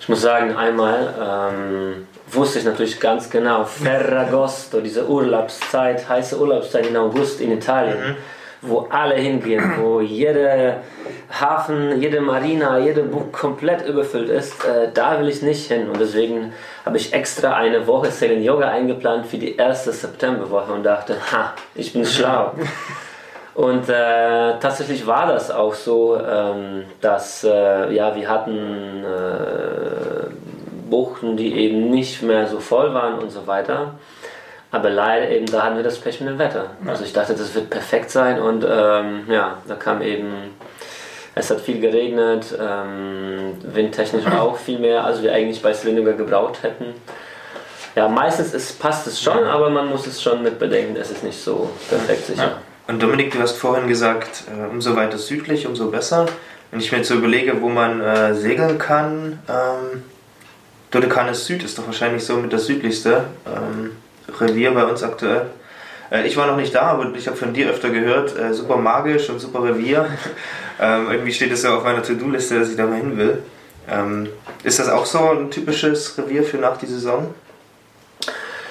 Ich 0.00 0.08
muss 0.08 0.20
sagen, 0.20 0.54
einmal 0.54 1.14
ähm, 1.52 2.06
wusste 2.28 2.58
ich 2.58 2.64
natürlich 2.64 3.00
ganz 3.00 3.30
genau, 3.30 3.64
Ferragosto, 3.64 4.80
diese 4.80 5.08
Urlaubszeit, 5.08 6.08
heiße 6.08 6.38
Urlaubszeit 6.38 6.86
in 6.86 6.96
August 6.96 7.40
in 7.40 7.52
Italien, 7.52 7.98
mhm. 7.98 8.16
wo 8.62 8.86
alle 8.90 9.14
hingehen, 9.14 9.62
wo 9.80 10.00
jeder 10.00 10.78
Hafen, 11.30 12.00
jede 12.00 12.20
Marina, 12.20 12.78
jede 12.78 13.02
Bucht 13.02 13.32
komplett 13.32 13.86
überfüllt 13.86 14.28
ist, 14.28 14.64
äh, 14.64 14.90
da 14.92 15.20
will 15.20 15.28
ich 15.28 15.42
nicht 15.42 15.68
hin. 15.68 15.88
Und 15.88 16.00
deswegen 16.00 16.52
habe 16.84 16.96
ich 16.96 17.12
extra 17.12 17.54
eine 17.54 17.86
Woche 17.86 18.10
Sailing 18.10 18.42
Yoga 18.42 18.68
eingeplant 18.68 19.26
für 19.26 19.38
die 19.38 19.56
erste 19.56 19.92
Septemberwoche 19.92 20.72
und 20.72 20.82
dachte, 20.82 21.16
ha, 21.32 21.54
ich 21.74 21.92
bin 21.92 22.04
schlau. 22.04 22.52
Und 23.56 23.88
äh, 23.88 24.58
tatsächlich 24.60 25.06
war 25.06 25.28
das 25.28 25.50
auch 25.50 25.72
so, 25.72 26.20
ähm, 26.20 26.84
dass 27.00 27.42
äh, 27.42 27.90
ja, 27.90 28.14
wir 28.14 28.28
hatten 28.28 29.02
äh, 29.02 30.26
Buchten, 30.90 31.36
die 31.36 31.54
eben 31.54 31.90
nicht 31.90 32.22
mehr 32.22 32.46
so 32.46 32.60
voll 32.60 32.94
waren 32.94 33.18
und 33.18 33.30
so 33.30 33.46
weiter. 33.46 33.94
Aber 34.70 34.90
leider 34.90 35.30
eben, 35.30 35.46
da 35.46 35.62
hatten 35.62 35.76
wir 35.76 35.84
das 35.84 35.98
Pech 35.98 36.20
mit 36.20 36.30
dem 36.30 36.38
Wetter. 36.38 36.70
Also 36.86 37.04
ich 37.04 37.12
dachte, 37.12 37.34
das 37.34 37.54
wird 37.54 37.70
perfekt 37.70 38.10
sein 38.10 38.40
und 38.40 38.64
ähm, 38.68 39.24
ja, 39.28 39.58
da 39.66 39.74
kam 39.74 40.02
eben, 40.02 40.54
es 41.34 41.50
hat 41.50 41.60
viel 41.60 41.80
geregnet, 41.80 42.54
ähm, 42.60 43.54
windtechnisch 43.62 44.26
auch 44.38 44.56
viel 44.56 44.78
mehr, 44.78 45.04
als 45.04 45.22
wir 45.22 45.32
eigentlich 45.32 45.62
bei 45.62 45.72
Slinuga 45.72 46.12
gebraucht 46.12 46.62
hätten. 46.62 46.86
Ja, 47.94 48.08
meistens 48.08 48.52
ist, 48.52 48.78
passt 48.78 49.06
es 49.06 49.22
schon, 49.22 49.44
aber 49.44 49.70
man 49.70 49.88
muss 49.88 50.06
es 50.06 50.22
schon 50.22 50.42
mit 50.42 50.58
bedenken, 50.58 50.96
es 50.96 51.10
ist 51.10 51.24
nicht 51.24 51.40
so 51.40 51.70
perfekt 51.88 52.26
sicher. 52.26 52.42
Ja. 52.42 52.58
Und 52.88 53.02
Dominik, 53.02 53.32
du 53.32 53.40
hast 53.40 53.56
vorhin 53.56 53.88
gesagt, 53.88 54.44
äh, 54.52 54.70
umso 54.70 54.94
weiter 54.94 55.18
südlich, 55.18 55.66
umso 55.66 55.90
besser. 55.90 56.26
Wenn 56.70 56.80
ich 56.80 56.92
mir 56.92 56.98
jetzt 56.98 57.08
so 57.08 57.14
überlege, 57.14 57.60
wo 57.62 57.68
man 57.68 58.00
äh, 58.00 58.34
segeln 58.34 58.78
kann, 58.78 59.38
ähm, 59.48 60.02
Dodekanez 60.96 61.44
Süd 61.44 61.62
ist 61.62 61.78
doch 61.78 61.86
wahrscheinlich 61.86 62.24
so 62.24 62.36
mit 62.36 62.52
das 62.52 62.66
südlichste 62.66 63.24
ähm, 63.46 63.92
Revier 64.40 64.72
bei 64.72 64.84
uns 64.84 65.02
aktuell. 65.02 65.42
Äh, 66.10 66.26
ich 66.26 66.36
war 66.38 66.46
noch 66.46 66.56
nicht 66.56 66.74
da, 66.74 66.82
aber 66.82 67.14
ich 67.14 67.26
habe 67.26 67.36
von 67.36 67.52
dir 67.52 67.68
öfter 67.68 67.90
gehört, 67.90 68.36
äh, 68.38 68.54
super 68.54 68.76
magisch 68.76 69.28
und 69.28 69.38
super 69.38 69.62
Revier. 69.62 70.06
ähm, 70.80 71.10
irgendwie 71.10 71.32
steht 71.32 71.52
es 71.52 71.62
ja 71.64 71.76
auf 71.76 71.84
meiner 71.84 72.02
To-Do-Liste, 72.02 72.58
dass 72.58 72.70
ich 72.70 72.76
da 72.76 72.86
mal 72.86 72.96
hin 72.96 73.18
will. 73.18 73.42
Ähm, 73.88 74.28
ist 74.64 74.78
das 74.78 74.88
auch 74.88 75.04
so 75.04 75.18
ein 75.18 75.50
typisches 75.50 76.16
Revier 76.16 76.42
für 76.42 76.56
nach 76.56 76.78
die 76.78 76.86
Saison? 76.86 77.34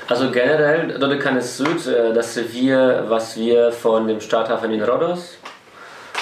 Also 0.08 0.32
generell 0.32 1.00
Dodekanes 1.00 1.58
Süd, 1.58 1.86
äh, 1.86 2.12
das 2.12 2.36
Revier, 2.38 3.06
was 3.08 3.38
wir 3.38 3.72
von 3.72 4.08
dem 4.08 4.20
Starthafen 4.20 4.72
in 4.74 4.82
Rhodos 4.82 5.38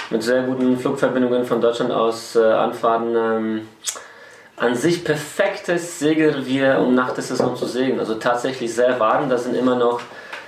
mit 0.10 0.22
sehr 0.22 0.44
guten 0.44 0.78
Flugverbindungen 0.78 1.46
von 1.46 1.62
Deutschland 1.62 1.92
aus 1.92 2.36
äh, 2.36 2.44
anfahren, 2.44 3.16
ähm, 3.16 3.68
an 4.56 4.76
sich 4.76 5.04
perfektes 5.04 6.00
Segelrevier, 6.00 6.80
um 6.80 6.94
nach 6.96 7.14
der 7.14 7.24
Saison 7.24 7.56
zu 7.56 7.66
segeln. 7.66 8.00
Also 8.00 8.16
tatsächlich 8.16 8.74
sehr 8.74 9.00
warm, 9.00 9.30
da 9.30 9.38
sind 9.38 9.56
immer 9.56 9.76
noch 9.76 10.02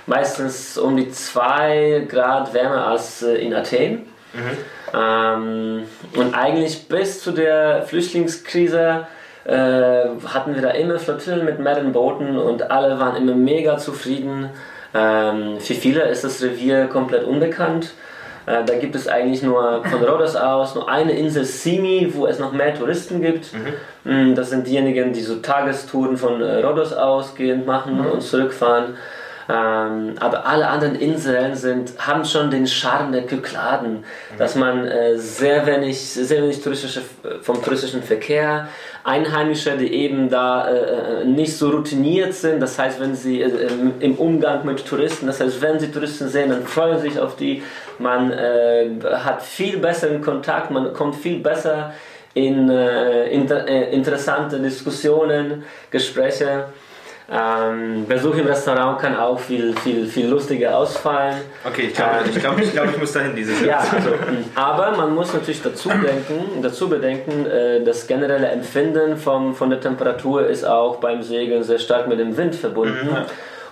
meistens 0.06 0.78
um 0.78 0.96
die 0.96 1.10
2 1.10 2.06
Grad 2.08 2.54
wärmer 2.54 2.86
als 2.86 3.22
äh, 3.22 3.34
in 3.36 3.52
Athen. 3.52 4.06
Mhm. 4.32 4.58
Ähm, 4.94 5.82
und 6.14 6.34
eigentlich 6.34 6.88
bis 6.88 7.20
zu 7.20 7.32
der 7.32 7.82
Flüchtlingskrise 7.82 9.06
äh, 9.44 10.04
hatten 10.26 10.54
wir 10.54 10.62
da 10.62 10.70
immer 10.70 10.98
Flottillen 10.98 11.44
mit 11.44 11.58
mehreren 11.58 11.92
Booten 11.92 12.38
und 12.38 12.70
alle 12.70 12.98
waren 12.98 13.16
immer 13.16 13.34
mega 13.34 13.78
zufrieden. 13.78 14.50
Ähm, 14.94 15.60
für 15.60 15.74
viele 15.74 16.02
ist 16.08 16.24
das 16.24 16.42
Revier 16.42 16.86
komplett 16.86 17.24
unbekannt. 17.24 17.92
Äh, 18.46 18.64
da 18.64 18.78
gibt 18.78 18.94
es 18.94 19.08
eigentlich 19.08 19.42
nur 19.42 19.84
von 19.84 20.02
Rhodos 20.02 20.36
aus 20.36 20.74
nur 20.74 20.88
eine 20.88 21.12
Insel 21.12 21.44
Simi, 21.44 22.10
wo 22.14 22.26
es 22.26 22.38
noch 22.38 22.52
mehr 22.52 22.74
Touristen 22.74 23.20
gibt. 23.20 23.50
Mhm. 23.52 24.30
Mm, 24.30 24.34
das 24.34 24.50
sind 24.50 24.66
diejenigen, 24.66 25.12
die 25.12 25.20
so 25.20 25.36
Tagestouren 25.36 26.16
von 26.16 26.40
äh, 26.40 26.62
Rhodos 26.62 26.92
ausgehend 26.92 27.66
machen 27.66 27.98
mhm. 27.98 28.06
und 28.06 28.22
zurückfahren. 28.22 28.96
Ähm, 29.48 30.14
aber 30.18 30.46
alle 30.46 30.66
anderen 30.66 30.96
Inseln 30.96 31.54
sind, 31.54 31.92
haben 31.98 32.24
schon 32.24 32.50
den 32.50 32.66
Charme 32.66 33.12
der 33.12 33.22
Kykladen, 33.22 33.98
mhm. 33.98 34.38
dass 34.38 34.56
man 34.56 34.86
äh, 34.86 35.16
sehr 35.18 35.66
wenig, 35.66 36.00
sehr 36.00 36.42
wenig 36.42 36.60
touristische, 36.62 37.02
vom 37.42 37.62
touristischen 37.62 38.02
Verkehr, 38.02 38.68
Einheimische, 39.04 39.76
die 39.76 39.94
eben 39.94 40.28
da 40.30 40.68
äh, 40.68 41.24
nicht 41.24 41.56
so 41.56 41.70
routiniert 41.70 42.34
sind, 42.34 42.60
das 42.60 42.76
heißt, 42.76 42.98
wenn 43.00 43.14
sie 43.14 43.40
äh, 43.40 43.68
im 44.00 44.16
Umgang 44.16 44.66
mit 44.66 44.84
Touristen, 44.84 45.28
das 45.28 45.40
heißt, 45.40 45.62
wenn 45.62 45.78
sie 45.78 45.92
Touristen 45.92 46.28
sehen, 46.28 46.50
dann 46.50 46.64
freuen 46.64 46.98
sie 46.98 47.10
sich 47.10 47.20
auf 47.20 47.36
die, 47.36 47.62
man 48.00 48.32
äh, 48.32 48.90
hat 49.12 49.42
viel 49.42 49.78
besseren 49.78 50.22
Kontakt, 50.22 50.72
man 50.72 50.92
kommt 50.92 51.14
viel 51.14 51.38
besser 51.38 51.92
in 52.34 52.68
äh, 52.68 53.28
inter, 53.28 53.66
äh, 53.68 53.94
interessante 53.94 54.58
Diskussionen, 54.58 55.64
Gespräche. 55.90 56.64
Ähm, 57.28 58.06
Besuch 58.06 58.36
im 58.36 58.46
Restaurant 58.46 59.00
kann 59.00 59.16
auch 59.16 59.40
viel, 59.40 59.74
viel, 59.78 60.06
viel 60.06 60.28
lustiger 60.28 60.76
ausfallen. 60.76 61.38
Okay, 61.64 61.88
ich 61.88 61.94
glaube, 61.94 62.18
ähm, 62.24 62.30
ich, 62.30 62.38
glaub, 62.38 62.58
ich, 62.60 62.72
glaub, 62.72 62.86
ich 62.86 62.98
muss 62.98 63.12
dahin 63.12 63.34
dieses 63.34 63.60
Jahr. 63.66 63.84
Ja, 63.84 63.92
also, 63.92 64.10
aber 64.54 64.96
man 64.96 65.12
muss 65.12 65.32
natürlich 65.34 65.60
dazu 65.60 65.88
denken, 65.88 66.62
dazu 66.62 66.88
bedenken, 66.88 67.46
äh, 67.46 67.82
das 67.82 68.06
generelle 68.06 68.46
Empfinden 68.46 69.16
vom, 69.16 69.56
von 69.56 69.70
der 69.70 69.80
Temperatur 69.80 70.46
ist 70.46 70.64
auch 70.64 70.96
beim 70.96 71.22
Segeln 71.22 71.64
sehr 71.64 71.80
stark 71.80 72.06
mit 72.06 72.20
dem 72.20 72.36
Wind 72.36 72.54
verbunden. 72.54 73.10
Mhm. 73.10 73.24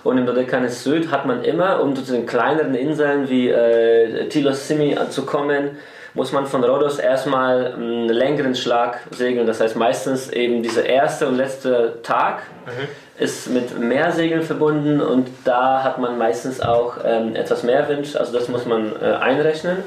Und 0.03 0.17
im 0.17 0.25
Dodekanes 0.25 0.83
Süd 0.83 1.09
hat 1.09 1.25
man 1.25 1.43
immer, 1.43 1.81
um 1.81 1.95
zu 1.95 2.11
den 2.11 2.25
kleineren 2.25 2.75
Inseln 2.75 3.29
wie 3.29 3.49
äh, 3.49 4.27
Tilos 4.27 4.67
Simi 4.67 4.97
zu 5.09 5.25
kommen, 5.25 5.77
muss 6.15 6.31
man 6.31 6.47
von 6.47 6.63
Rhodos 6.63 6.97
erstmal 6.97 7.73
einen 7.73 8.09
längeren 8.09 8.55
Schlag 8.55 9.01
segeln. 9.11 9.45
Das 9.45 9.59
heißt 9.59 9.75
meistens 9.75 10.29
eben 10.29 10.63
dieser 10.63 10.85
erste 10.85 11.27
und 11.27 11.35
letzte 11.35 11.99
Tag 12.03 12.43
mhm. 12.65 13.23
ist 13.23 13.49
mit 13.49 13.77
mehr 13.77 14.11
Segeln 14.13 14.41
verbunden 14.41 15.01
und 15.01 15.27
da 15.43 15.83
hat 15.83 15.99
man 15.99 16.17
meistens 16.17 16.61
auch 16.61 16.97
ähm, 17.03 17.35
etwas 17.35 17.63
mehr 17.63 17.87
Wind. 17.89 18.15
Also 18.15 18.31
das 18.31 18.47
muss 18.47 18.65
man 18.65 18.93
äh, 19.01 19.05
einrechnen 19.05 19.83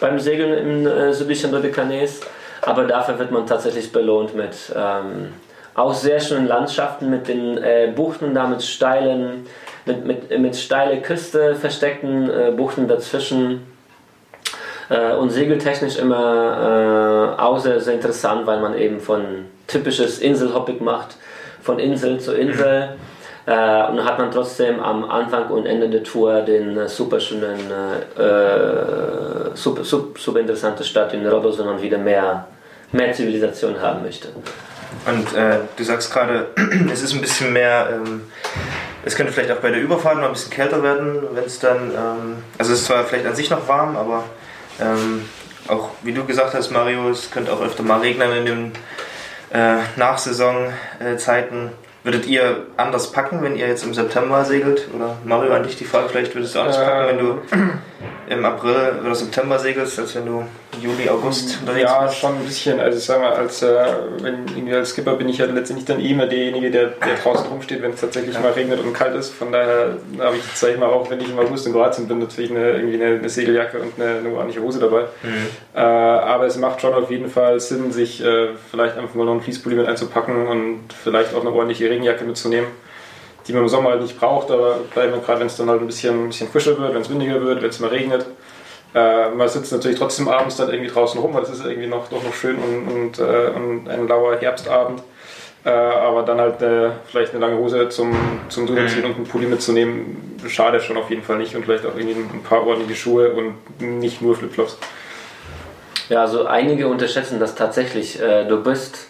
beim 0.00 0.18
Segeln 0.18 0.52
im 0.54 0.86
äh, 0.86 1.12
südlichen 1.12 1.52
Dodekanes. 1.52 2.20
Aber 2.62 2.84
dafür 2.84 3.18
wird 3.18 3.30
man 3.30 3.46
tatsächlich 3.46 3.90
belohnt 3.92 4.34
mit 4.34 4.54
ähm, 4.76 5.32
auch 5.74 5.94
sehr 5.94 6.20
schönen 6.20 6.46
Landschaften, 6.46 7.08
mit 7.08 7.28
den 7.28 7.58
äh, 7.58 7.92
Buchten 7.94 8.34
da 8.34 8.46
mit 8.46 8.62
steilen, 8.62 9.46
mit, 9.86 10.04
mit, 10.04 10.38
mit 10.38 10.56
steile 10.56 11.00
Küste 11.00 11.54
versteckten 11.54 12.28
äh, 12.28 12.50
Buchten 12.50 12.88
dazwischen 12.88 13.62
äh, 14.90 15.12
und 15.14 15.30
segeltechnisch 15.30 15.96
immer 15.96 17.36
äh, 17.38 17.40
auch 17.40 17.58
sehr, 17.58 17.80
sehr 17.80 17.94
interessant, 17.94 18.46
weil 18.46 18.60
man 18.60 18.76
eben 18.76 19.00
von 19.00 19.46
typisches 19.66 20.18
Inselhopping 20.18 20.84
macht, 20.84 21.16
von 21.62 21.78
Insel 21.78 22.20
zu 22.20 22.34
Insel. 22.34 22.96
Äh, 23.46 23.88
und 23.90 24.04
hat 24.04 24.18
man 24.18 24.30
trotzdem 24.30 24.80
am 24.80 25.08
Anfang 25.10 25.48
und 25.48 25.64
Ende 25.64 25.88
der 25.88 26.02
Tour 26.02 26.42
den 26.42 26.76
äh, 26.76 26.88
super 26.88 27.18
schönen, 27.18 27.58
äh, 28.16 29.54
super, 29.54 29.82
super, 29.82 30.20
super 30.20 30.40
interessante 30.40 30.84
Stadt 30.84 31.14
in 31.14 31.26
Rhodos, 31.26 31.58
wenn 31.58 31.66
man 31.66 31.80
wieder 31.80 31.96
mehr, 31.96 32.46
mehr 32.92 33.12
Zivilisation 33.12 33.80
haben 33.80 34.02
möchte. 34.02 34.28
Und 35.06 35.34
äh, 35.34 35.58
du 35.74 35.84
sagst 35.84 36.12
gerade, 36.12 36.48
es 36.92 37.02
ist 37.02 37.14
ein 37.14 37.20
bisschen 37.20 37.52
mehr, 37.52 37.88
ähm, 37.92 38.22
es 39.04 39.16
könnte 39.16 39.32
vielleicht 39.32 39.52
auch 39.52 39.62
bei 39.62 39.70
der 39.70 39.80
Überfahrt 39.80 40.16
noch 40.16 40.26
ein 40.26 40.32
bisschen 40.32 40.50
kälter 40.50 40.82
werden, 40.82 41.22
wenn 41.32 41.44
es 41.44 41.58
dann, 41.60 41.90
ähm, 41.90 42.36
also 42.58 42.72
es 42.72 42.80
ist 42.80 42.86
zwar 42.86 43.04
vielleicht 43.04 43.26
an 43.26 43.34
sich 43.34 43.48
noch 43.48 43.66
warm, 43.66 43.96
aber 43.96 44.24
ähm, 44.80 45.22
auch 45.68 45.90
wie 46.02 46.12
du 46.12 46.24
gesagt 46.24 46.54
hast, 46.54 46.70
Mario, 46.70 47.10
es 47.10 47.30
könnte 47.30 47.52
auch 47.52 47.60
öfter 47.60 47.82
mal 47.82 48.00
regnen 48.00 48.32
in 48.32 48.46
den 48.46 48.72
äh, 49.52 49.78
Nachsaisonzeiten. 49.96 51.70
Würdet 52.02 52.26
ihr 52.26 52.66
anders 52.76 53.12
packen, 53.12 53.42
wenn 53.42 53.56
ihr 53.56 53.68
jetzt 53.68 53.84
im 53.84 53.92
September 53.92 54.44
segelt? 54.44 54.88
Oder 54.94 55.16
Mario, 55.24 55.52
an 55.52 55.64
dich 55.64 55.76
die 55.76 55.84
Frage, 55.84 56.08
vielleicht 56.08 56.34
würdest 56.34 56.54
du 56.54 56.60
anders 56.60 56.78
packen, 56.78 57.08
wenn 57.08 57.18
du 57.18 57.38
im 58.28 58.44
April 58.44 59.00
oder 59.02 59.14
September 59.14 59.58
segelst, 59.58 59.98
als 59.98 60.14
wenn 60.14 60.26
du 60.26 60.44
Juli, 60.80 61.08
August 61.08 61.58
unterwegs 61.60 61.90
ja, 61.90 62.02
bist? 62.02 62.14
Ja, 62.14 62.20
schon 62.20 62.36
ein 62.36 62.44
bisschen. 62.44 62.80
Also 62.80 62.98
ich 62.98 63.04
sag 63.04 63.20
mal, 63.20 63.32
als, 63.32 63.62
äh, 63.62 63.84
wenn, 64.20 64.46
irgendwie 64.48 64.74
als 64.74 64.90
Skipper 64.90 65.16
bin 65.16 65.28
ich 65.28 65.38
ja 65.38 65.46
letztendlich 65.46 65.84
dann 65.86 66.00
eh 66.00 66.10
immer 66.10 66.26
derjenige, 66.26 66.70
der, 66.70 66.86
der 66.88 67.16
draußen 67.16 67.46
rumsteht, 67.46 67.82
wenn 67.82 67.90
es 67.90 68.00
tatsächlich 68.00 68.34
ja. 68.34 68.40
mal 68.40 68.52
regnet 68.52 68.80
und 68.80 68.92
kalt 68.92 69.14
ist. 69.16 69.30
Von 69.30 69.52
daher 69.52 69.96
habe 70.18 70.36
ich, 70.36 70.42
sag 70.54 70.70
ich 70.70 70.78
mal, 70.78 70.86
auch 70.86 71.10
wenn 71.10 71.20
ich 71.20 71.28
im 71.28 71.38
August 71.38 71.66
in 71.66 71.72
Kroatien 71.72 72.08
bin, 72.08 72.20
natürlich 72.20 72.50
eine, 72.50 72.70
irgendwie 72.70 73.02
eine, 73.02 73.18
eine 73.18 73.28
Segeljacke 73.28 73.78
und 73.80 74.00
eine, 74.00 74.18
eine 74.18 74.28
ordentliche 74.30 74.62
Hose 74.62 74.78
dabei. 74.78 75.02
Mhm. 75.22 75.46
Äh, 75.74 75.80
aber 75.80 76.46
es 76.46 76.56
macht 76.56 76.80
schon 76.80 76.94
auf 76.94 77.10
jeden 77.10 77.28
Fall 77.28 77.58
Sinn, 77.60 77.92
sich 77.92 78.24
äh, 78.24 78.50
vielleicht 78.70 78.96
einfach 78.96 79.14
mal 79.14 79.26
noch 79.26 79.34
ein 79.34 79.42
Fließpulli 79.42 79.76
mit 79.76 79.86
einzupacken 79.86 80.46
und 80.46 80.80
vielleicht 80.92 81.34
auch 81.34 81.40
eine 81.40 81.50
ordentliche 81.50 81.90
Regenjacke 81.90 82.24
mitzunehmen 82.24 82.68
die 83.50 83.54
man 83.56 83.64
im 83.64 83.68
Sommer 83.68 83.90
halt 83.90 84.02
nicht 84.02 84.18
braucht, 84.18 84.48
aber 84.52 84.78
gerade 84.94 85.40
wenn 85.40 85.46
es 85.48 85.56
dann 85.56 85.68
halt 85.68 85.80
ein 85.80 85.86
bisschen, 85.88 86.26
ein 86.26 86.28
bisschen 86.28 86.48
frischer 86.48 86.78
wird, 86.78 86.94
wenn 86.94 87.02
es 87.02 87.10
windiger 87.10 87.40
wird, 87.40 87.60
wenn 87.60 87.68
es 87.68 87.80
mal 87.80 87.88
regnet. 87.88 88.24
Äh, 88.94 89.30
man 89.30 89.48
sitzt 89.48 89.72
natürlich 89.72 89.98
trotzdem 89.98 90.28
abends 90.28 90.56
dann 90.56 90.70
irgendwie 90.70 90.88
draußen 90.88 91.20
rum, 91.20 91.34
weil 91.34 91.42
es 91.42 91.50
ist 91.50 91.64
irgendwie 91.64 91.88
noch, 91.88 92.08
doch 92.08 92.22
noch 92.22 92.32
schön 92.32 92.56
und, 92.56 92.88
und, 92.88 93.18
äh, 93.18 93.50
und 93.56 93.88
ein 93.88 94.06
lauer 94.06 94.36
Herbstabend. 94.36 95.02
Äh, 95.64 95.70
aber 95.70 96.22
dann 96.22 96.40
halt 96.40 96.62
äh, 96.62 96.90
vielleicht 97.06 97.34
eine 97.34 97.44
lange 97.44 97.58
Hose 97.58 97.88
zum, 97.88 98.16
zum 98.48 98.68
Drüberziehen 98.68 99.04
und 99.04 99.16
einen 99.16 99.26
Pulli 99.26 99.46
mitzunehmen, 99.46 100.38
schadet 100.46 100.84
schon 100.84 100.96
auf 100.96 101.10
jeden 101.10 101.22
Fall 101.22 101.38
nicht 101.38 101.56
und 101.56 101.64
vielleicht 101.64 101.84
auch 101.84 101.96
irgendwie 101.96 102.18
ein 102.20 102.42
paar 102.44 102.64
ordentliche 102.64 102.94
Schuhe 102.94 103.32
und 103.32 103.80
nicht 103.80 104.22
nur 104.22 104.36
Flipflops. 104.36 104.78
Ja, 106.08 106.22
also 106.22 106.46
einige 106.46 106.86
unterschätzen 106.86 107.40
das 107.40 107.56
tatsächlich. 107.56 108.20
Äh, 108.20 108.46
du 108.46 108.62
bist 108.62 109.08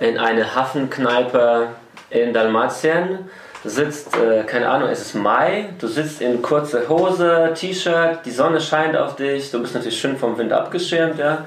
in 0.00 0.16
eine 0.16 0.54
Hafenkneipe 0.54 1.68
in 2.10 2.32
Dalmatien 2.32 3.30
sitzt, 3.64 4.16
äh, 4.16 4.44
keine 4.44 4.68
Ahnung, 4.68 4.88
es 4.88 5.00
ist 5.00 5.14
Mai, 5.14 5.70
du 5.78 5.86
sitzt 5.86 6.20
in 6.20 6.42
kurzer 6.42 6.88
Hose, 6.88 7.52
T-Shirt, 7.54 8.20
die 8.24 8.30
Sonne 8.30 8.60
scheint 8.60 8.96
auf 8.96 9.16
dich, 9.16 9.50
du 9.50 9.60
bist 9.60 9.74
natürlich 9.74 9.98
schön 9.98 10.16
vom 10.16 10.38
Wind 10.38 10.52
abgeschirmt, 10.52 11.18
ja. 11.18 11.46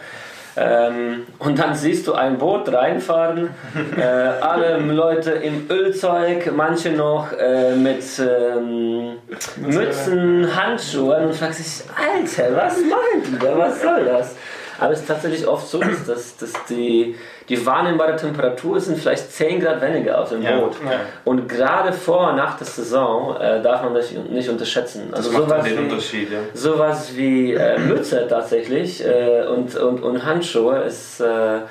Ähm, 0.58 1.28
und 1.38 1.58
dann 1.58 1.76
siehst 1.76 2.08
du 2.08 2.14
ein 2.14 2.38
Boot 2.38 2.74
reinfahren, 2.74 3.52
äh, 3.98 4.02
alle 4.02 4.78
Leute 4.94 5.32
im 5.32 5.70
Ölzeug, 5.70 6.52
manche 6.54 6.92
noch 6.92 7.32
äh, 7.32 7.76
mit 7.76 8.04
ähm, 8.20 9.14
Mützen, 9.58 10.54
Handschuhen 10.54 11.28
und 11.28 11.36
fragst 11.36 11.60
dich, 11.60 11.90
Alter, 11.96 12.58
was 12.58 12.78
meint 12.78 13.28
die 13.28 13.40
da, 13.40 13.58
was 13.58 13.82
soll 13.82 14.04
das? 14.06 14.36
Aber 14.80 14.94
es 14.94 15.02
ist 15.02 15.08
tatsächlich 15.08 15.48
oft 15.48 15.68
so, 15.68 15.80
dass, 15.80 16.38
dass 16.38 16.54
die, 16.70 17.16
die 17.50 17.66
wahrnehmbare 17.66 18.16
Temperatur 18.16 18.80
sind 18.80 19.00
vielleicht 19.00 19.32
10 19.32 19.60
Grad 19.60 19.82
weniger 19.82 20.22
auf 20.22 20.30
dem 20.30 20.42
ja, 20.44 20.60
Boot. 20.60 20.76
Ja. 20.86 21.02
Und 21.26 21.50
gerade 21.50 21.92
vor 21.92 22.30
und 22.30 22.36
nach 22.36 22.58
der 22.58 22.68
Saison 22.68 23.36
äh, 23.42 23.62
darf 23.62 23.84
man 23.84 23.96
das 23.96 24.12
nicht 24.12 24.50
unterschätzen. 24.50 25.10
Also 25.12 25.32
das 25.32 25.48
macht 25.48 25.66
den 25.66 25.78
wie, 25.78 25.82
Unterschied, 25.82 26.32
ja. 26.32 26.40
Sowas 26.54 27.16
wie 27.16 27.54
äh, 27.54 27.80
Mütze 27.80 28.28
tatsächlich 28.30 29.04
äh, 29.04 29.46
und, 29.48 29.76
und, 29.76 30.04
und 30.04 30.26
Handschuhe 30.26 30.84
ist 30.84 31.20
äh, 31.20 31.62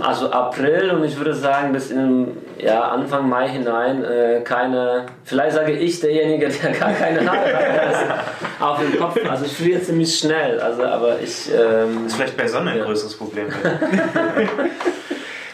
also 0.00 0.30
April 0.30 0.90
und 0.90 1.04
ich 1.04 1.16
würde 1.16 1.34
sagen 1.34 1.72
bis 1.72 1.90
in 1.90 2.36
ja, 2.58 2.82
Anfang 2.82 3.28
Mai 3.28 3.48
hinein 3.48 4.04
äh, 4.04 4.40
keine, 4.44 5.06
vielleicht 5.24 5.56
sage 5.56 5.72
ich 5.72 5.98
derjenige, 6.00 6.48
der 6.48 6.72
gar 6.72 6.92
keine 6.92 7.20
Haare 7.20 7.54
hat 7.54 8.24
auf 8.60 8.80
dem 8.80 8.98
Kopf. 8.98 9.18
Also 9.28 9.46
ich 9.46 9.56
friere 9.56 9.80
ziemlich 9.80 10.18
schnell, 10.18 10.60
also 10.60 10.84
aber 10.84 11.18
ich... 11.22 11.50
Ähm, 11.50 12.06
ist 12.06 12.16
vielleicht 12.16 12.36
bei 12.36 12.46
Sonne 12.46 12.72
ein 12.72 12.78
ja. 12.78 12.84
größeres 12.84 13.16
Problem. 13.16 13.46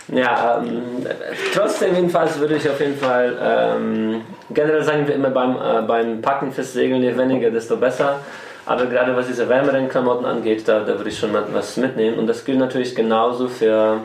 ja, 0.09 0.61
ähm, 0.61 1.07
trotzdem 1.55 1.95
jedenfalls 1.95 2.41
würde 2.41 2.57
ich 2.57 2.69
auf 2.69 2.81
jeden 2.81 2.97
Fall 2.97 3.39
ähm, 3.41 4.23
generell 4.51 4.83
sagen 4.83 5.07
wir 5.07 5.15
immer 5.15 5.31
beim, 5.31 5.57
äh, 5.57 5.83
beim 5.87 6.21
Packen 6.21 6.51
fürs 6.51 6.73
Segeln, 6.73 7.03
je 7.03 7.17
weniger, 7.17 7.51
desto 7.51 7.77
besser. 7.77 8.19
Aber 8.64 8.87
gerade 8.87 9.16
was 9.16 9.26
diese 9.26 9.49
wärmeren 9.49 9.88
Klamotten 9.88 10.25
angeht, 10.25 10.66
da, 10.69 10.81
da 10.81 10.97
würde 10.97 11.11
ich 11.11 11.19
schon 11.19 11.33
mal 11.33 11.45
was 11.52 11.76
mitnehmen. 11.76 12.19
Und 12.19 12.26
das 12.26 12.45
gilt 12.45 12.59
natürlich 12.59 12.95
genauso 12.95 13.49
für, 13.49 14.00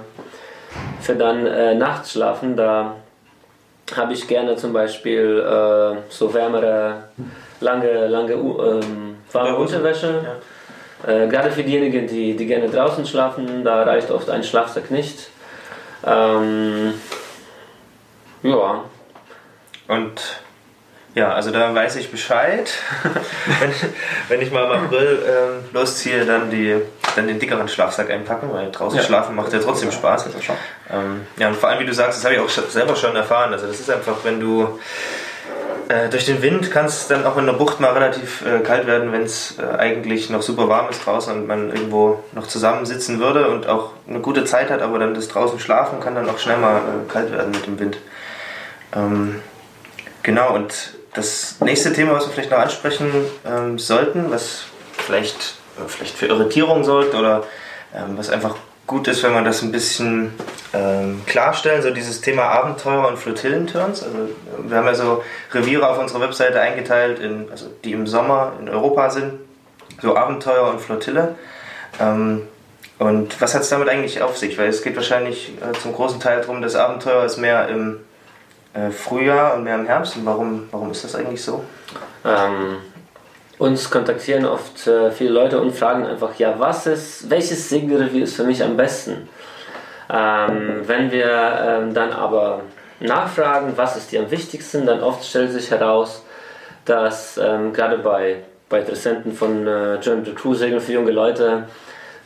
für 1.01 1.15
dann 1.15 1.45
äh, 1.45 1.75
Nachtschlafen. 1.75 2.55
Da 2.55 2.95
habe 3.95 4.13
ich 4.13 4.27
gerne 4.27 4.55
zum 4.55 4.73
Beispiel 4.73 5.39
äh, 5.39 5.97
so 6.09 6.33
wärmere, 6.33 7.03
lange, 7.59 8.07
lange 8.07 8.33
ähm, 8.33 9.17
warme 9.31 9.55
Unterwäsche. 9.57 10.23
Ja. 10.23 11.23
Äh, 11.23 11.27
gerade 11.27 11.51
für 11.51 11.63
diejenigen, 11.63 12.07
die, 12.07 12.35
die 12.35 12.45
gerne 12.47 12.67
draußen 12.67 13.05
schlafen, 13.05 13.63
da 13.63 13.83
reicht 13.83 14.09
oft 14.09 14.29
ein 14.29 14.43
Schlafsack 14.43 14.89
nicht. 14.89 15.29
Ähm, 16.03 16.95
ja. 18.41 18.83
Und 19.87 20.21
ja, 21.17 21.33
also 21.33 21.49
da 21.49 21.73
weiß 21.73 21.95
ich 21.95 22.11
Bescheid. 22.11 22.71
wenn, 23.59 23.73
wenn, 24.27 24.41
ich 24.41 24.51
mal 24.51 24.65
im 24.65 24.83
April 24.85 25.19
ähm, 25.27 25.65
losziehe, 25.73 26.25
dann, 26.25 26.51
die, 26.51 26.75
dann 27.15 27.25
den 27.25 27.39
dickeren 27.39 27.67
Schlafsack 27.67 28.11
einpacken, 28.11 28.53
weil 28.53 28.69
draußen 28.69 28.99
ja. 28.99 29.03
schlafen 29.03 29.35
macht 29.35 29.51
ja 29.51 29.57
trotzdem 29.57 29.91
Spaß. 29.91 30.27
Ähm, 30.91 31.25
ja, 31.37 31.47
und 31.47 31.55
vor 31.55 31.69
allem, 31.69 31.79
wie 31.79 31.87
du 31.87 31.93
sagst, 31.93 32.19
das 32.19 32.23
habe 32.23 32.35
ich 32.35 32.39
auch 32.39 32.49
selber 32.49 32.95
schon 32.95 33.15
erfahren. 33.15 33.51
Also 33.51 33.65
das 33.65 33.79
ist 33.79 33.89
einfach, 33.89 34.17
wenn 34.23 34.39
du 34.39 34.79
äh, 35.89 36.07
durch 36.09 36.25
den 36.25 36.43
Wind 36.43 36.69
kann 36.69 36.85
es 36.85 37.07
dann 37.07 37.25
auch 37.25 37.35
in 37.37 37.47
der 37.47 37.53
Bucht 37.53 37.79
mal 37.79 37.93
relativ 37.93 38.43
äh, 38.45 38.59
kalt 38.59 38.85
werden, 38.85 39.11
wenn 39.11 39.23
es 39.23 39.57
äh, 39.57 39.75
eigentlich 39.75 40.29
noch 40.29 40.43
super 40.43 40.69
warm 40.69 40.87
ist 40.91 41.03
draußen 41.03 41.33
und 41.33 41.47
man 41.47 41.71
irgendwo 41.71 42.23
noch 42.33 42.45
zusammensitzen 42.45 43.19
würde 43.19 43.47
und 43.47 43.67
auch 43.67 43.93
eine 44.07 44.19
gute 44.19 44.45
Zeit 44.45 44.69
hat, 44.69 44.83
aber 44.83 44.99
dann 44.99 45.15
das 45.15 45.29
draußen 45.29 45.59
schlafen 45.59 45.99
kann 45.99 46.13
dann 46.13 46.29
auch 46.29 46.37
schnell 46.37 46.57
mal 46.57 46.77
äh, 46.77 47.11
kalt 47.11 47.31
werden 47.31 47.49
mit 47.49 47.65
dem 47.65 47.79
Wind. 47.79 47.97
Ähm, 48.95 49.41
genau, 50.21 50.53
und 50.53 50.93
das 51.17 51.55
nächste 51.61 51.91
Thema, 51.93 52.13
was 52.13 52.27
wir 52.27 52.33
vielleicht 52.33 52.51
noch 52.51 52.59
ansprechen 52.59 53.11
ähm, 53.45 53.79
sollten, 53.79 54.29
was 54.29 54.65
vielleicht, 54.97 55.55
äh, 55.77 55.87
vielleicht 55.87 56.15
für 56.15 56.27
Irritierung 56.27 56.83
sorgt 56.83 57.15
oder 57.15 57.43
ähm, 57.93 58.17
was 58.17 58.29
einfach 58.29 58.55
gut 58.85 59.07
ist, 59.07 59.23
wenn 59.23 59.33
man 59.33 59.43
das 59.43 59.63
ein 59.63 59.71
bisschen 59.71 60.33
ähm, 60.73 61.23
klarstellen, 61.25 61.81
so 61.81 61.89
dieses 61.89 62.21
Thema 62.21 62.43
Abenteuer 62.43 63.07
und 63.07 63.17
Flottillenturns. 63.17 64.03
Also 64.03 64.29
wir 64.59 64.77
haben 64.77 64.85
ja 64.85 64.93
so 64.93 65.23
Reviere 65.51 65.89
auf 65.89 65.99
unserer 65.99 66.21
Webseite 66.21 66.61
eingeteilt, 66.61 67.19
in, 67.19 67.49
also 67.51 67.65
die 67.83 67.91
im 67.91 68.07
Sommer 68.07 68.53
in 68.61 68.69
Europa 68.69 69.09
sind, 69.09 69.33
so 70.01 70.15
Abenteuer 70.15 70.69
und 70.69 70.79
Flottille. 70.79 71.35
Ähm, 71.99 72.43
und 72.99 73.41
was 73.41 73.53
hat 73.53 73.61
es 73.61 73.69
damit 73.69 73.89
eigentlich 73.89 74.21
auf 74.21 74.37
sich? 74.37 74.57
Weil 74.57 74.69
es 74.69 74.81
geht 74.83 74.95
wahrscheinlich 74.95 75.53
äh, 75.61 75.77
zum 75.79 75.93
großen 75.93 76.19
Teil 76.19 76.41
darum, 76.41 76.61
das 76.61 76.75
Abenteuer 76.75 77.25
ist 77.25 77.37
mehr 77.37 77.67
im 77.67 77.99
Frühjahr 78.91 79.55
und 79.55 79.63
mehr 79.63 79.75
im 79.75 79.85
Herbst. 79.85 80.17
Und 80.17 80.25
warum, 80.25 80.67
warum 80.71 80.91
ist 80.91 81.03
das 81.03 81.15
eigentlich 81.15 81.43
so? 81.43 81.63
Ähm, 82.25 82.77
uns 83.57 83.89
kontaktieren 83.89 84.45
oft 84.45 84.85
äh, 84.87 85.11
viele 85.11 85.31
Leute 85.31 85.59
und 85.59 85.75
fragen 85.75 86.05
einfach, 86.05 86.35
ja, 86.37 86.55
was 86.57 86.85
ist, 86.85 87.29
welches 87.29 87.69
Segelrevier 87.69 88.23
ist 88.23 88.35
für 88.35 88.43
mich 88.43 88.63
am 88.63 88.77
besten? 88.77 89.27
Ähm, 90.09 90.83
wenn 90.85 91.11
wir 91.11 91.59
ähm, 91.61 91.93
dann 91.93 92.11
aber 92.11 92.61
nachfragen, 92.99 93.73
was 93.75 93.97
ist 93.97 94.11
dir 94.11 94.21
am 94.21 94.31
wichtigsten, 94.31 94.85
dann 94.85 95.01
oft 95.01 95.25
stellt 95.25 95.51
sich 95.51 95.71
heraus, 95.71 96.23
dass 96.85 97.37
ähm, 97.37 97.73
gerade 97.73 97.97
bei, 97.97 98.43
bei 98.69 98.79
Interessenten 98.79 99.33
von 99.33 99.67
äh, 99.67 99.97
German 100.01 100.35
Crew 100.35 100.53
Segeln 100.53 100.81
für 100.81 100.93
junge 100.93 101.11
Leute 101.11 101.63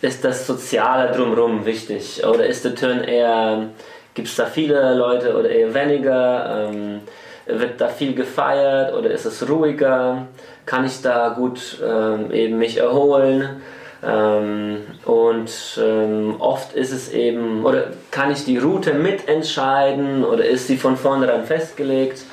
ist 0.01 0.23
das 0.25 0.47
Soziale 0.47 1.11
drumherum 1.11 1.65
wichtig 1.65 2.25
oder 2.25 2.45
ist 2.45 2.65
der 2.65 2.75
Turn 2.75 3.03
eher 3.03 3.67
Gibt 4.13 4.27
es 4.27 4.35
da 4.35 4.45
viele 4.45 4.93
Leute 4.93 5.37
oder 5.37 5.49
eher 5.49 5.73
weniger? 5.73 6.69
Ähm, 6.69 7.01
wird 7.47 7.81
da 7.81 7.87
viel 7.87 8.13
gefeiert 8.13 8.93
oder 8.93 9.09
ist 9.11 9.25
es 9.25 9.47
ruhiger? 9.49 10.27
Kann 10.65 10.85
ich 10.85 11.01
da 11.01 11.29
gut 11.29 11.79
ähm, 11.83 12.31
eben 12.31 12.57
mich 12.57 12.77
erholen? 12.77 13.61
Ähm, 14.03 14.77
und 15.05 15.51
ähm, 15.79 16.35
oft 16.39 16.73
ist 16.73 16.91
es 16.91 17.11
eben, 17.11 17.65
oder 17.65 17.87
kann 18.09 18.31
ich 18.31 18.45
die 18.45 18.57
Route 18.57 18.93
mitentscheiden 18.93 20.23
oder 20.23 20.45
ist 20.45 20.67
sie 20.67 20.77
von 20.77 20.97
vornherein 20.97 21.45
festgelegt? 21.45 22.23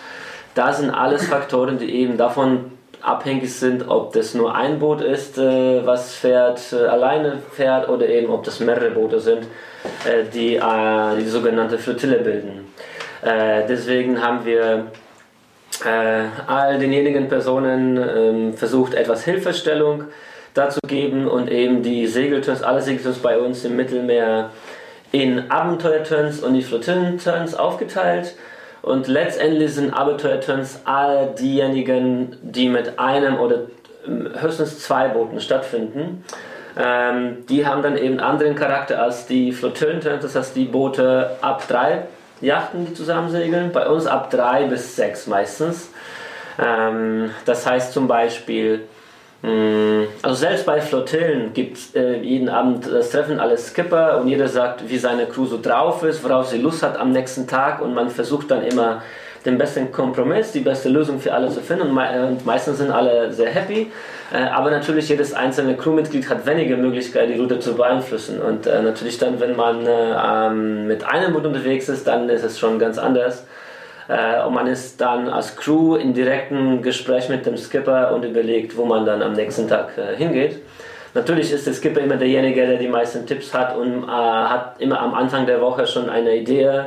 Das 0.54 0.78
sind 0.78 0.90
alles 0.90 1.26
Faktoren, 1.26 1.78
die 1.78 1.94
eben 1.94 2.16
davon 2.16 2.77
abhängig 3.02 3.52
sind, 3.54 3.88
ob 3.88 4.12
das 4.12 4.34
nur 4.34 4.54
ein 4.54 4.78
Boot 4.78 5.00
ist, 5.00 5.38
äh, 5.38 5.86
was 5.86 6.14
fährt, 6.14 6.72
äh, 6.72 6.86
alleine 6.86 7.38
fährt 7.52 7.88
oder 7.88 8.08
eben 8.08 8.30
ob 8.30 8.44
das 8.44 8.60
mehrere 8.60 8.90
Boote 8.90 9.20
sind, 9.20 9.44
äh, 10.04 10.24
die 10.32 10.56
äh, 10.56 11.16
die 11.18 11.28
sogenannte 11.28 11.78
Flottille 11.78 12.18
bilden. 12.18 12.72
Äh, 13.22 13.66
deswegen 13.68 14.22
haben 14.22 14.44
wir 14.44 14.86
äh, 15.84 16.24
all 16.46 16.78
denjenigen 16.78 17.28
Personen 17.28 17.96
ähm, 17.96 18.54
versucht, 18.54 18.94
etwas 18.94 19.24
Hilfestellung 19.24 20.04
dazu 20.54 20.80
geben 20.86 21.28
und 21.28 21.50
eben 21.50 21.82
die 21.82 22.06
Segelturns, 22.06 22.62
alle 22.62 22.82
Segelturns 22.82 23.18
bei 23.18 23.38
uns 23.38 23.64
im 23.64 23.76
Mittelmeer 23.76 24.50
in 25.12 25.50
Abenteuerturns 25.50 26.40
und 26.40 26.54
die 26.54 26.62
Flottillenturns 26.62 27.54
aufgeteilt 27.54 28.34
und 28.88 29.06
letztendlich 29.06 29.74
sind 29.74 29.92
Abenteuerturns 29.92 30.80
all 30.84 31.34
diejenigen, 31.38 32.36
die 32.40 32.70
mit 32.70 32.98
einem 32.98 33.38
oder 33.38 33.64
ähm, 34.06 34.30
höchstens 34.40 34.78
zwei 34.80 35.08
Booten 35.08 35.40
stattfinden. 35.40 36.24
Ähm, 36.74 37.44
die 37.50 37.66
haben 37.66 37.82
dann 37.82 37.98
eben 37.98 38.18
anderen 38.18 38.54
Charakter 38.54 39.02
als 39.02 39.26
die 39.26 39.52
Flottillenturns, 39.52 40.22
das 40.22 40.34
heißt 40.34 40.56
die 40.56 40.64
Boote 40.64 41.36
ab 41.42 41.68
drei 41.68 42.04
Yachten, 42.40 42.86
die 42.86 42.94
zusammen 42.94 43.30
segeln. 43.30 43.72
Bei 43.72 43.86
uns 43.88 44.06
ab 44.06 44.30
drei 44.30 44.64
bis 44.64 44.96
sechs 44.96 45.26
meistens. 45.26 45.90
Ähm, 46.58 47.30
das 47.44 47.66
heißt 47.66 47.92
zum 47.92 48.08
Beispiel, 48.08 48.86
also 49.40 50.34
selbst 50.34 50.66
bei 50.66 50.80
Flottillen 50.80 51.52
gibt 51.54 51.76
es 51.76 51.94
äh, 51.94 52.18
jeden 52.18 52.48
Abend 52.48 52.86
das 52.90 53.10
Treffen 53.10 53.38
aller 53.38 53.56
Skipper 53.56 54.20
und 54.20 54.28
jeder 54.28 54.48
sagt, 54.48 54.88
wie 54.88 54.98
seine 54.98 55.26
Crew 55.26 55.46
so 55.46 55.60
drauf 55.62 56.02
ist, 56.02 56.24
worauf 56.24 56.48
sie 56.48 56.58
Lust 56.58 56.82
hat 56.82 56.98
am 56.98 57.12
nächsten 57.12 57.46
Tag 57.46 57.80
und 57.80 57.94
man 57.94 58.10
versucht 58.10 58.50
dann 58.50 58.64
immer 58.64 59.02
den 59.44 59.56
besten 59.56 59.92
Kompromiss, 59.92 60.50
die 60.50 60.60
beste 60.60 60.88
Lösung 60.88 61.20
für 61.20 61.32
alle 61.32 61.48
zu 61.48 61.60
finden 61.60 61.88
und, 61.88 61.94
me 61.94 62.26
und 62.26 62.44
meistens 62.44 62.78
sind 62.78 62.90
alle 62.90 63.32
sehr 63.32 63.50
happy. 63.50 63.92
Äh, 64.32 64.38
aber 64.38 64.70
natürlich 64.70 65.08
jedes 65.08 65.32
einzelne 65.32 65.76
Crewmitglied 65.76 66.28
hat 66.28 66.44
weniger 66.44 66.76
Möglichkeiten, 66.76 67.32
die 67.32 67.38
Route 67.38 67.60
zu 67.60 67.74
beeinflussen 67.74 68.40
und 68.40 68.66
äh, 68.66 68.82
natürlich 68.82 69.18
dann, 69.18 69.40
wenn 69.40 69.56
man 69.56 69.86
äh, 69.86 69.90
ähm, 69.90 70.86
mit 70.86 71.04
einem 71.04 71.32
Boot 71.32 71.46
unterwegs 71.46 71.88
ist, 71.88 72.06
dann 72.06 72.28
ist 72.28 72.44
es 72.44 72.58
schon 72.58 72.78
ganz 72.78 72.98
anders. 72.98 73.46
Äh, 74.08 74.42
und 74.42 74.54
man 74.54 74.66
ist 74.66 75.00
dann 75.00 75.28
als 75.28 75.54
Crew 75.54 75.96
in 75.96 76.14
direktem 76.14 76.82
Gespräch 76.82 77.28
mit 77.28 77.44
dem 77.44 77.56
Skipper 77.56 78.14
und 78.14 78.24
überlegt, 78.24 78.76
wo 78.76 78.84
man 78.84 79.04
dann 79.04 79.22
am 79.22 79.34
nächsten 79.34 79.68
Tag 79.68 79.96
äh, 79.98 80.16
hingeht. 80.16 80.62
Natürlich 81.14 81.52
ist 81.52 81.66
der 81.66 81.74
Skipper 81.74 82.00
immer 82.00 82.16
derjenige, 82.16 82.66
der 82.66 82.78
die 82.78 82.88
meisten 82.88 83.26
Tipps 83.26 83.52
hat 83.52 83.76
und 83.76 84.04
äh, 84.04 84.06
hat 84.06 84.76
immer 84.78 85.00
am 85.00 85.14
Anfang 85.14 85.46
der 85.46 85.60
Woche 85.60 85.86
schon 85.86 86.08
eine 86.08 86.36
Idee, 86.36 86.86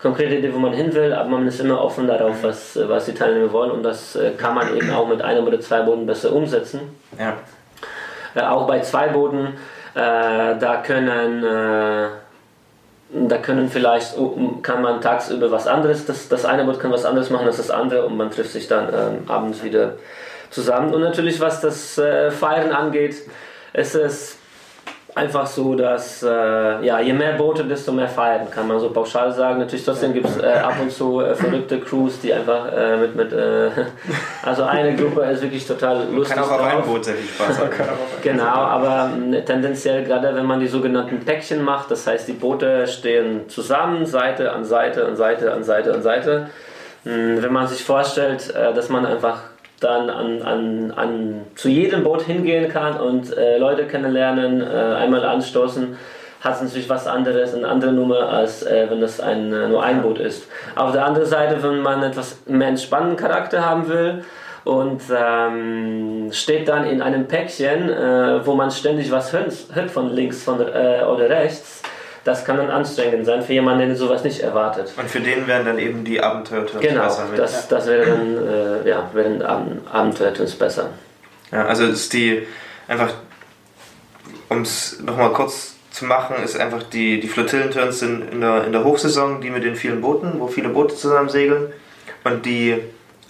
konkrete 0.00 0.36
Idee, 0.36 0.52
wo 0.52 0.58
man 0.58 0.72
hin 0.72 0.92
will, 0.94 1.12
aber 1.12 1.28
man 1.28 1.46
ist 1.46 1.60
immer 1.60 1.80
offen 1.80 2.06
darauf, 2.06 2.42
was, 2.42 2.78
was 2.88 3.04
die 3.04 3.14
Teilnehmer 3.14 3.52
wollen 3.52 3.70
und 3.70 3.82
das 3.82 4.16
äh, 4.16 4.30
kann 4.32 4.54
man 4.54 4.74
eben 4.76 4.90
auch 4.90 5.06
mit 5.06 5.22
einem 5.22 5.46
oder 5.46 5.60
zwei 5.60 5.82
Booten 5.82 6.06
besser 6.06 6.32
umsetzen. 6.32 6.80
Ja. 7.18 7.36
Äh, 8.34 8.46
auch 8.46 8.66
bei 8.66 8.80
zwei 8.80 9.08
Booten, 9.08 9.54
äh, 9.94 10.56
da 10.58 10.82
können 10.84 11.44
da 13.12 13.38
können 13.38 13.68
vielleicht, 13.68 14.16
oh, 14.16 14.58
kann 14.62 14.82
man 14.82 15.00
tagsüber 15.00 15.50
was 15.50 15.66
anderes, 15.66 16.06
das, 16.06 16.28
das 16.28 16.44
eine 16.44 16.64
Boot 16.64 16.80
kann 16.80 16.90
was 16.90 17.04
anderes 17.04 17.30
machen 17.30 17.46
als 17.46 17.58
das 17.58 17.70
andere 17.70 18.06
und 18.06 18.16
man 18.16 18.30
trifft 18.30 18.52
sich 18.52 18.68
dann 18.68 18.88
ähm, 18.88 19.30
abends 19.30 19.62
wieder 19.62 19.94
zusammen. 20.50 20.94
Und 20.94 21.00
natürlich, 21.02 21.40
was 21.40 21.60
das 21.60 21.98
äh, 21.98 22.30
Feiern 22.30 22.72
angeht, 22.72 23.16
ist 23.72 23.94
es 23.94 24.38
einfach 25.14 25.46
so, 25.46 25.74
dass 25.74 26.22
äh, 26.22 26.28
ja, 26.28 27.00
je 27.00 27.12
mehr 27.12 27.34
Boote, 27.34 27.64
desto 27.64 27.92
mehr 27.92 28.08
feiern, 28.08 28.50
kann 28.50 28.66
man 28.66 28.80
so 28.80 28.90
pauschal 28.90 29.30
sagen. 29.32 29.58
Natürlich 29.58 29.84
trotzdem 29.84 30.14
gibt 30.14 30.26
es 30.26 30.38
äh, 30.38 30.46
ab 30.46 30.76
und 30.80 30.90
zu 30.90 31.20
äh, 31.20 31.34
verrückte 31.34 31.80
Crews, 31.80 32.20
die 32.20 32.32
einfach 32.32 32.72
äh, 32.72 32.96
mit, 32.96 33.14
mit 33.14 33.32
äh, 33.32 33.70
also 34.42 34.64
eine 34.64 34.96
Gruppe 34.96 35.22
ist 35.22 35.42
wirklich 35.42 35.66
total 35.66 36.06
lustig. 36.10 36.36
Kann 36.36 36.44
auch 36.44 36.50
auf 36.50 36.62
einem 36.62 36.82
Boot 36.82 37.04
sehr 37.04 37.14
viel 37.14 37.28
Spaß 37.28 37.60
haben. 37.60 37.70
genau, 38.22 38.44
aber 38.44 39.10
äh, 39.32 39.42
tendenziell 39.42 40.04
gerade 40.04 40.34
wenn 40.34 40.46
man 40.46 40.60
die 40.60 40.68
sogenannten 40.68 41.20
Päckchen 41.20 41.62
macht, 41.62 41.90
das 41.90 42.06
heißt 42.06 42.28
die 42.28 42.32
Boote 42.32 42.86
stehen 42.86 43.48
zusammen, 43.48 44.06
Seite 44.06 44.52
an 44.52 44.64
Seite 44.64 45.06
an 45.06 45.16
Seite 45.16 45.52
an 45.52 45.62
Seite 45.62 45.94
an 45.94 46.02
Seite. 46.02 46.48
Wenn 47.04 47.52
man 47.52 47.66
sich 47.66 47.82
vorstellt, 47.82 48.54
dass 48.54 48.88
man 48.88 49.04
einfach 49.04 49.40
dann 49.82 50.10
an, 50.10 50.42
an, 50.42 50.90
an, 50.92 51.40
zu 51.54 51.68
jedem 51.68 52.04
Boot 52.04 52.22
hingehen 52.22 52.68
kann 52.68 52.98
und 52.98 53.36
äh, 53.36 53.58
Leute 53.58 53.86
kennenlernen, 53.86 54.60
äh, 54.60 54.64
einmal 54.64 55.24
anstoßen, 55.24 55.96
hat 56.40 56.56
es 56.56 56.62
natürlich 56.62 56.88
was 56.88 57.06
anderes, 57.06 57.54
eine 57.54 57.68
andere 57.68 57.92
Nummer, 57.92 58.28
als 58.28 58.64
äh, 58.64 58.86
wenn 58.88 59.00
das 59.00 59.20
ein, 59.20 59.52
äh, 59.52 59.68
nur 59.68 59.82
ein 59.82 60.02
Boot 60.02 60.18
ist. 60.18 60.48
Auf 60.74 60.92
der 60.92 61.04
anderen 61.06 61.28
Seite, 61.28 61.62
wenn 61.62 61.80
man 61.80 62.02
etwas 62.02 62.42
mehr 62.46 62.68
entspannten 62.68 63.16
Charakter 63.16 63.64
haben 63.64 63.88
will 63.88 64.24
und 64.64 65.02
ähm, 65.16 66.28
steht 66.32 66.68
dann 66.68 66.84
in 66.84 67.02
einem 67.02 67.26
Päckchen, 67.26 67.88
äh, 67.90 68.46
wo 68.46 68.54
man 68.54 68.70
ständig 68.70 69.10
was 69.10 69.32
hört, 69.32 69.52
hört 69.72 69.90
von 69.90 70.10
links 70.10 70.42
von, 70.42 70.60
äh, 70.60 71.04
oder 71.04 71.28
rechts, 71.28 71.82
das 72.24 72.44
kann 72.44 72.56
dann 72.56 72.70
anstrengend 72.70 73.26
sein 73.26 73.42
für 73.42 73.52
jemanden, 73.52 73.88
der 73.88 73.96
sowas 73.96 74.22
nicht 74.22 74.40
erwartet. 74.40 74.92
Und 74.96 75.10
für 75.10 75.20
den 75.20 75.46
wären 75.46 75.64
dann 75.64 75.78
eben 75.78 76.04
die 76.04 76.22
Abenteuertools 76.22 76.82
genau, 76.82 77.04
besser. 77.04 77.24
Genau, 77.30 77.42
das, 77.42 77.68
das 77.68 77.86
wäre 77.86 78.06
dann, 78.06 78.36
äh, 78.36 78.88
ja, 78.88 79.10
wären 79.12 79.42
Abenteuertools 79.42 80.54
besser. 80.54 80.90
Ja, 81.50 81.66
also 81.66 81.84
ist 81.84 82.12
die 82.12 82.46
einfach, 82.88 83.12
um 84.48 84.62
es 84.62 85.00
nochmal 85.00 85.32
kurz 85.32 85.74
zu 85.90 86.06
machen, 86.06 86.36
ist 86.42 86.58
einfach 86.58 86.82
die, 86.84 87.20
die 87.20 87.28
Flottillenturns 87.28 87.98
sind 87.98 88.32
in 88.32 88.40
der, 88.40 88.64
in 88.64 88.72
der 88.72 88.84
Hochsaison, 88.84 89.40
die 89.40 89.50
mit 89.50 89.64
den 89.64 89.76
vielen 89.76 90.00
Booten, 90.00 90.40
wo 90.40 90.46
viele 90.46 90.70
Boote 90.70 90.94
zusammen 90.94 91.28
segeln. 91.28 91.72
Und 92.24 92.46
die 92.46 92.78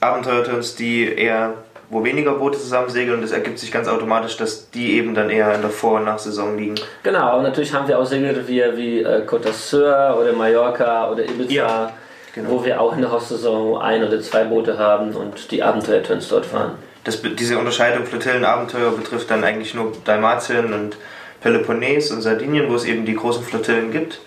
Abenteuerturns, 0.00 0.76
die 0.76 1.04
eher, 1.12 1.54
wo 1.92 2.02
weniger 2.02 2.32
Boote 2.32 2.58
zusammen 2.58 2.88
segeln, 2.88 3.18
und 3.18 3.24
es 3.24 3.32
ergibt 3.32 3.58
sich 3.58 3.70
ganz 3.70 3.86
automatisch, 3.86 4.38
dass 4.38 4.70
die 4.70 4.96
eben 4.96 5.14
dann 5.14 5.28
eher 5.28 5.54
in 5.54 5.60
der 5.60 5.70
Vor- 5.70 5.98
und 5.98 6.04
Nachsaison 6.06 6.56
liegen. 6.56 6.76
Genau, 7.02 7.36
und 7.36 7.42
natürlich 7.42 7.74
haben 7.74 7.86
wir 7.86 7.98
auch 7.98 8.06
Segelrevier 8.06 8.76
wie 8.78 9.00
äh, 9.02 9.26
Côte 9.26 9.48
d'Azur 9.50 10.16
oder 10.18 10.32
Mallorca 10.32 11.10
oder 11.10 11.22
Ibiza, 11.24 11.52
Ja, 11.52 11.92
genau. 12.34 12.48
wo 12.50 12.64
wir 12.64 12.80
auch 12.80 12.94
in 12.94 13.02
der 13.02 13.10
Hauptsaison 13.12 13.76
ein 13.82 14.02
oder 14.02 14.20
zwei 14.22 14.44
Boote 14.44 14.78
haben 14.78 15.14
und 15.14 15.50
die 15.50 15.62
Abenteuerturns 15.62 16.28
dort 16.30 16.46
fahren. 16.46 16.72
Das, 17.04 17.20
diese 17.20 17.58
Unterscheidung 17.58 18.06
Flottillenabenteuer 18.06 18.92
betrifft 18.92 19.30
dann 19.30 19.44
eigentlich 19.44 19.74
nur 19.74 19.92
Dalmatien 20.06 20.72
und 20.72 20.96
Peloponnes 21.42 22.10
und 22.10 22.22
Sardinien, 22.22 22.70
wo 22.70 22.74
es 22.76 22.86
eben 22.86 23.04
die 23.04 23.14
großen 23.16 23.44
Flottillen 23.44 23.90
gibt. 23.92 24.18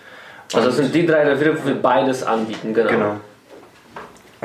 Also 0.53 0.67
das 0.67 0.77
Und- 0.77 0.83
sind 0.83 0.93
die 0.95 1.07
drei 1.07 1.23
Reviere, 1.27 1.57
wo 1.63 1.67
wir 1.67 1.81
beides 1.81 2.21
anbieten, 2.21 2.75
genau. 2.75 2.89
Genau. 2.91 3.15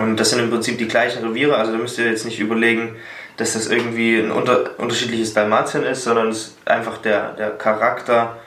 Und 0.01 0.19
das 0.19 0.31
sind 0.31 0.39
im 0.39 0.49
Prinzip 0.49 0.79
die 0.79 0.89
gleichen 0.89 1.23
Reviere, 1.23 1.57
also 1.57 1.73
da 1.73 1.79
müsst 1.79 1.99
ihr 1.99 2.07
jetzt 2.07 2.25
nicht 2.25 2.41
überlegen, 2.41 2.97
dass 3.37 3.53
das 3.53 3.67
irgendwie 3.67 4.19
ein 4.19 4.31
unter, 4.31 4.79
unterschiedliches 4.79 5.35
Dalmatien 5.35 5.85
ist, 5.85 6.05
sondern 6.05 6.29
es 6.29 6.39
ist 6.39 6.57
einfach 6.65 6.97
der, 6.99 7.33
der 7.33 7.51
Charakter 7.51 8.39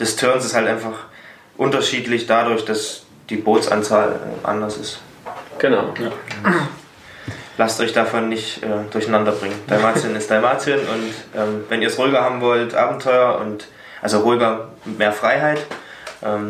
des 0.00 0.16
Turns 0.16 0.44
ist 0.44 0.54
halt 0.54 0.66
einfach 0.66 1.04
unterschiedlich 1.56 2.26
dadurch, 2.26 2.64
dass 2.64 3.04
die 3.30 3.36
Bootsanzahl 3.36 4.08
äh, 4.14 4.46
anders 4.46 4.78
ist. 4.78 5.00
Genau. 5.58 5.94
Lasst 7.56 7.80
euch 7.80 7.92
davon 7.92 8.28
nicht 8.28 8.64
äh, 8.64 8.66
durcheinander 8.90 9.30
bringen. 9.30 9.54
Dalmatien 9.68 10.16
ist 10.16 10.28
Dalmatien 10.28 10.80
und 10.80 11.40
ähm, 11.40 11.64
wenn 11.68 11.82
ihr 11.82 11.88
es 11.88 11.98
ruhiger 11.98 12.20
haben 12.20 12.40
wollt, 12.40 12.74
Abenteuer 12.74 13.40
und 13.40 13.68
also 14.02 14.18
ruhiger, 14.20 14.70
mehr 14.84 15.12
Freiheit. 15.12 15.64
Ähm, 16.24 16.48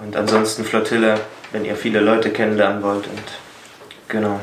und 0.00 0.16
ansonsten 0.16 0.64
Flottille, 0.64 1.18
wenn 1.50 1.64
ihr 1.64 1.74
viele 1.74 1.98
Leute 1.98 2.30
kennenlernen 2.30 2.84
wollt 2.84 3.08
und 3.08 3.45
genau. 4.08 4.40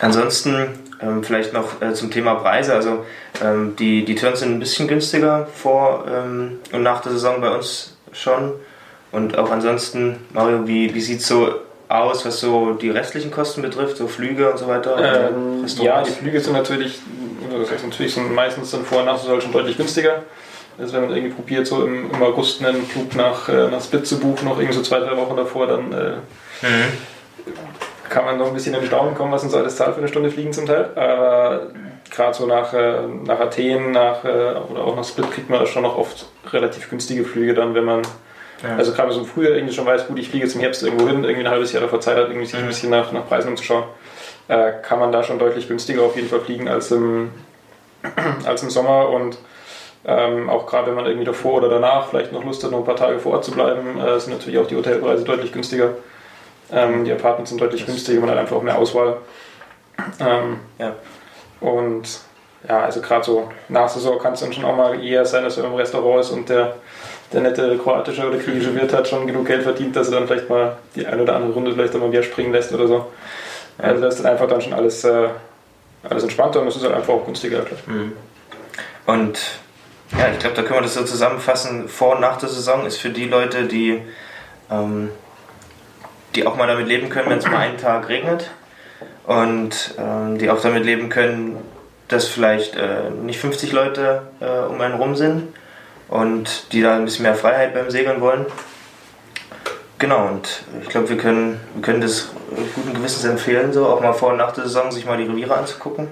Ansonsten 0.00 0.78
ähm, 1.00 1.22
vielleicht 1.22 1.52
noch 1.52 1.80
äh, 1.80 1.94
zum 1.94 2.10
Thema 2.10 2.34
Preise. 2.34 2.74
Also 2.74 3.04
ähm, 3.42 3.76
die, 3.76 4.04
die 4.04 4.14
Turns 4.14 4.40
sind 4.40 4.52
ein 4.52 4.58
bisschen 4.58 4.88
günstiger 4.88 5.46
vor 5.46 6.04
ähm, 6.08 6.58
und 6.72 6.82
nach 6.82 7.00
der 7.00 7.12
Saison 7.12 7.40
bei 7.40 7.50
uns 7.50 7.96
schon. 8.12 8.52
Und 9.12 9.38
auch 9.38 9.50
ansonsten, 9.50 10.16
Mario, 10.32 10.66
wie, 10.66 10.94
wie 10.94 11.00
sieht 11.00 11.20
es 11.20 11.28
so 11.28 11.54
aus, 11.88 12.26
was 12.26 12.40
so 12.40 12.72
die 12.72 12.90
restlichen 12.90 13.30
Kosten 13.30 13.62
betrifft, 13.62 13.96
so 13.96 14.08
Flüge 14.08 14.50
und 14.50 14.58
so 14.58 14.66
weiter? 14.66 15.30
Ähm, 15.30 15.64
ja, 15.80 16.02
die 16.02 16.10
Flüge 16.10 16.40
sind 16.40 16.54
natürlich, 16.54 16.98
oder 17.48 17.60
das 17.60 17.70
heißt 17.70 17.84
natürlich 17.84 18.14
sind 18.14 18.34
meistens 18.34 18.72
dann 18.72 18.84
vor 18.84 19.00
und 19.00 19.06
nach 19.06 19.18
Saison 19.18 19.40
schon 19.40 19.52
deutlich 19.52 19.76
günstiger. 19.76 20.22
Also 20.78 20.92
wenn 20.94 21.06
man 21.06 21.16
irgendwie 21.16 21.34
probiert, 21.34 21.66
so 21.66 21.84
im, 21.84 22.10
im 22.10 22.22
August 22.22 22.64
einen 22.64 22.84
Flug 22.86 23.14
nach, 23.16 23.48
äh, 23.48 23.68
nach 23.68 23.80
Split 23.82 24.06
zu 24.06 24.18
buchen, 24.20 24.44
noch 24.46 24.58
irgendwie 24.58 24.76
so 24.76 24.82
zwei, 24.82 24.98
drei 25.00 25.16
Wochen 25.16 25.36
davor, 25.36 25.66
dann 25.66 25.92
äh, 25.92 26.12
Mhm. 26.62 26.92
kann 28.08 28.24
man 28.24 28.38
noch 28.38 28.46
ein 28.48 28.54
bisschen 28.54 28.74
in 28.74 28.86
Staunen 28.86 29.14
kommen, 29.14 29.30
was 29.32 29.42
uns 29.44 29.54
alles 29.54 29.76
zahlt 29.76 29.92
für 29.94 29.98
eine 29.98 30.08
Stunde 30.08 30.30
Fliegen 30.30 30.52
zum 30.52 30.66
Teil. 30.66 30.90
Aber 30.94 31.66
gerade 32.10 32.34
so 32.34 32.46
nach, 32.46 32.72
äh, 32.72 33.02
nach 33.24 33.40
Athen 33.40 33.90
nach, 33.92 34.24
äh, 34.24 34.28
oder 34.70 34.84
auch 34.84 34.96
nach 34.96 35.04
Split 35.04 35.30
kriegt 35.32 35.50
man 35.50 35.66
schon 35.66 35.82
noch 35.82 35.96
oft 35.98 36.26
relativ 36.52 36.88
günstige 36.88 37.24
Flüge 37.24 37.52
dann, 37.54 37.74
wenn 37.74 37.84
man, 37.84 38.02
Ja. 38.62 38.76
also 38.76 38.92
gerade 38.92 39.12
so 39.12 39.24
früher 39.24 39.54
irgendwie 39.54 39.74
schon 39.74 39.84
weiß, 39.86 40.06
gut, 40.08 40.18
ich 40.18 40.28
fliege 40.30 40.44
jetzt 40.46 40.54
im 40.54 40.60
Herbst 40.62 40.82
irgendwo 40.82 41.06
hin, 41.08 41.24
irgendwie 41.24 41.44
ein 41.46 41.50
halbes 41.50 41.72
Jahr 41.72 41.82
davor 41.82 42.00
Zeit 42.00 42.16
hat, 42.16 42.28
irgendwie 42.28 42.46
sich 42.46 42.56
ein 42.56 42.62
Mhm. 42.64 42.68
bisschen 42.68 42.90
nach, 42.90 43.12
nach 43.12 43.26
Preisen 43.28 43.48
umzuschauen, 43.50 43.84
äh, 44.48 44.72
kann 44.82 44.98
man 44.98 45.12
da 45.12 45.22
schon 45.22 45.38
deutlich 45.38 45.68
günstiger 45.68 46.02
auf 46.02 46.16
jeden 46.16 46.28
Fall 46.28 46.40
fliegen 46.40 46.68
als 46.68 46.90
im, 46.90 47.30
als 48.46 48.62
im 48.62 48.70
Sommer 48.70 49.08
und 49.10 49.36
ähm, 50.06 50.48
auch 50.48 50.66
gerade 50.66 50.88
wenn 50.88 50.94
man 50.94 51.06
irgendwie 51.06 51.24
davor 51.24 51.54
oder 51.54 51.68
danach 51.68 52.08
vielleicht 52.08 52.32
noch 52.32 52.44
Lust 52.44 52.62
hat, 52.62 52.70
noch 52.70 52.78
ein 52.78 52.84
paar 52.84 52.96
Tage 52.96 53.18
vor 53.18 53.32
Ort 53.32 53.44
zu 53.44 53.50
bleiben, 53.50 53.98
äh, 53.98 54.18
sind 54.20 54.32
natürlich 54.32 54.58
auch 54.58 54.66
die 54.66 54.76
Hotelpreise 54.76 55.24
deutlich 55.24 55.52
günstiger. 55.52 55.90
Ähm, 56.70 57.04
die 57.04 57.12
Apartments 57.12 57.50
sind 57.50 57.60
deutlich 57.60 57.84
günstiger, 57.86 58.20
man 58.20 58.30
hat 58.30 58.38
einfach 58.38 58.56
auch 58.56 58.62
mehr 58.62 58.78
Auswahl. 58.78 59.18
Ähm, 60.20 60.60
Ja. 60.78 60.94
Und 61.60 62.20
ja, 62.68 62.80
also 62.80 63.00
gerade 63.00 63.24
so 63.24 63.48
nach 63.68 63.88
Saison 63.88 64.18
kann 64.18 64.34
es 64.34 64.40
dann 64.40 64.52
schon 64.52 64.64
auch 64.64 64.76
mal 64.76 65.02
eher 65.02 65.24
sein, 65.24 65.44
dass 65.44 65.56
man 65.56 65.66
im 65.66 65.74
Restaurant 65.74 66.20
ist 66.20 66.30
und 66.30 66.48
der, 66.48 66.76
der 67.32 67.40
nette 67.40 67.78
kroatische 67.78 68.28
oder 68.28 68.38
griechische 68.38 68.74
Wirt 68.74 68.92
hat 68.92 69.08
schon 69.08 69.26
genug 69.26 69.46
Geld 69.46 69.62
verdient, 69.62 69.96
dass 69.96 70.08
er 70.08 70.18
dann 70.18 70.28
vielleicht 70.28 70.48
mal 70.48 70.76
die 70.94 71.06
eine 71.06 71.22
oder 71.22 71.36
andere 71.36 71.52
Runde 71.52 71.72
vielleicht 71.72 71.94
mal 71.94 72.08
mehr 72.08 72.22
springen 72.22 72.52
lässt 72.52 72.72
oder 72.72 72.86
so. 72.86 73.06
Also 73.78 74.02
das 74.02 74.16
ist 74.16 74.24
dann 74.24 74.32
einfach 74.32 74.48
dann 74.48 74.60
schon 74.60 74.72
alles, 74.72 75.04
äh, 75.04 75.28
alles 76.08 76.22
entspannter 76.22 76.60
und 76.60 76.68
es 76.68 76.76
ist 76.76 76.84
halt 76.84 76.94
einfach 76.94 77.14
auch 77.14 77.24
günstiger. 77.24 77.64
Mhm. 77.86 78.12
Und 79.06 79.38
ja, 80.12 80.28
ich 80.32 80.38
glaube, 80.38 80.56
da 80.56 80.62
können 80.62 80.78
wir 80.78 80.82
das 80.82 80.94
so 80.94 81.04
zusammenfassen. 81.04 81.88
Vor 81.88 82.14
und 82.14 82.20
nach 82.20 82.36
der 82.36 82.48
Saison 82.48 82.86
ist 82.86 82.98
für 82.98 83.10
die 83.10 83.26
Leute, 83.26 83.64
die, 83.64 84.02
ähm, 84.70 85.10
die 86.34 86.46
auch 86.46 86.56
mal 86.56 86.66
damit 86.66 86.86
leben 86.86 87.08
können, 87.08 87.30
wenn 87.30 87.38
es 87.38 87.46
mal 87.46 87.58
einen 87.58 87.78
Tag 87.78 88.08
regnet 88.08 88.50
und 89.24 89.94
ähm, 89.98 90.38
die 90.38 90.50
auch 90.50 90.60
damit 90.60 90.84
leben 90.84 91.08
können, 91.08 91.58
dass 92.08 92.28
vielleicht 92.28 92.76
äh, 92.76 93.10
nicht 93.10 93.40
50 93.40 93.72
Leute 93.72 94.22
äh, 94.40 94.66
um 94.66 94.80
einen 94.80 94.94
rum 94.94 95.16
sind 95.16 95.48
und 96.08 96.72
die 96.72 96.82
da 96.82 96.94
ein 96.94 97.04
bisschen 97.04 97.24
mehr 97.24 97.34
Freiheit 97.34 97.74
beim 97.74 97.90
Segeln 97.90 98.20
wollen. 98.20 98.46
Genau, 99.98 100.26
und 100.28 100.62
ich 100.82 100.88
glaube, 100.88 101.08
wir 101.08 101.16
können, 101.16 101.58
wir 101.74 101.82
können 101.82 102.02
das 102.02 102.28
guten 102.74 102.94
Gewissens 102.94 103.24
empfehlen, 103.24 103.72
so 103.72 103.86
auch 103.86 104.00
mal 104.00 104.12
vor 104.12 104.30
und 104.30 104.36
nach 104.36 104.52
der 104.52 104.64
Saison 104.64 104.92
sich 104.92 105.06
mal 105.06 105.16
die 105.16 105.24
Reviere 105.24 105.56
anzugucken. 105.56 106.08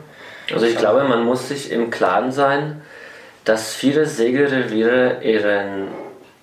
Also 0.52 0.66
ich 0.66 0.76
glaube, 0.76 1.04
man 1.04 1.24
muss 1.24 1.48
sich 1.48 1.70
im 1.70 1.90
Klaren 1.90 2.32
sein, 2.32 2.82
dass 3.44 3.74
viele 3.74 4.06
Segelreviere 4.06 5.18
ihren 5.22 5.88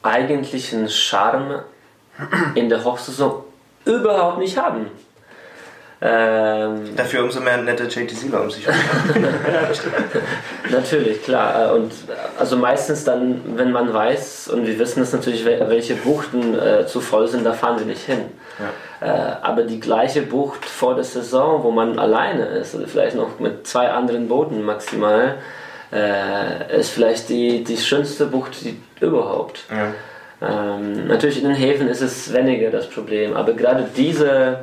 eigentlichen 0.04 0.88
Charme 0.90 1.62
in 2.56 2.70
der 2.70 2.84
Hochsaison 2.84 3.44
überhaupt 3.86 4.38
nicht 4.40 4.58
haben. 4.58 4.88
Ähm, 6.04 6.96
Dafür 6.96 7.24
umso 7.24 7.40
mehr 7.42 7.58
nette 7.58 7.84
JT-Sieger 7.84 8.42
um 8.42 8.50
sich 8.50 8.66
herum. 8.66 8.80
Natürlich, 10.72 11.24
klar. 11.24 11.70
Äh, 11.70 11.76
Und 11.76 11.92
also 12.40 12.58
meistens 12.58 13.04
dann, 13.04 13.42
wenn 13.56 13.72
man 13.72 13.94
weiß, 13.94 14.48
und 14.50 14.66
wir 14.66 14.80
wissen 14.80 15.04
es 15.04 15.14
natürlich, 15.14 15.46
wel- 15.46 15.70
welche 15.70 15.94
Buchten 15.96 16.58
äh, 16.58 16.88
zu 16.88 17.02
voll 17.02 17.28
sind, 17.28 17.46
da 17.46 17.54
fahren 17.54 17.78
wir 17.80 17.86
nicht 17.86 18.04
hin. 18.04 18.22
Äh, 19.00 19.06
aber 19.42 19.62
die 19.64 19.80
gleiche 19.80 20.22
Bucht 20.24 20.66
vor 20.66 20.96
der 20.96 21.04
Saison, 21.04 21.64
wo 21.64 21.70
man 21.72 22.00
alleine 22.00 22.46
ist, 22.46 22.74
oder 22.76 22.88
vielleicht 22.88 23.16
noch 23.16 23.40
mit 23.40 23.68
zwei 23.68 23.90
anderen 23.90 24.28
Booten 24.28 24.64
maximal, 24.64 25.36
äh, 25.92 26.80
ist 26.80 26.92
vielleicht 26.92 27.30
die, 27.30 27.64
die 27.64 27.78
schönste 27.78 28.26
Bucht 28.26 28.64
die, 28.64 28.80
überhaupt. 29.00 29.66
Ja. 29.70 29.94
Ähm, 30.42 31.08
natürlich 31.08 31.42
in 31.42 31.48
den 31.48 31.56
Häfen 31.56 31.88
ist 31.88 32.02
es 32.02 32.34
weniger 32.34 32.72
das 32.72 32.90
Problem, 32.90 33.36
aber 33.36 33.54
gerade 33.54 33.88
diese 33.96 34.62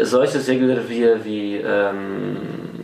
solche 0.00 0.38
Segelrevier 0.38 1.24
wie 1.24 1.56
ähm, 1.56 2.36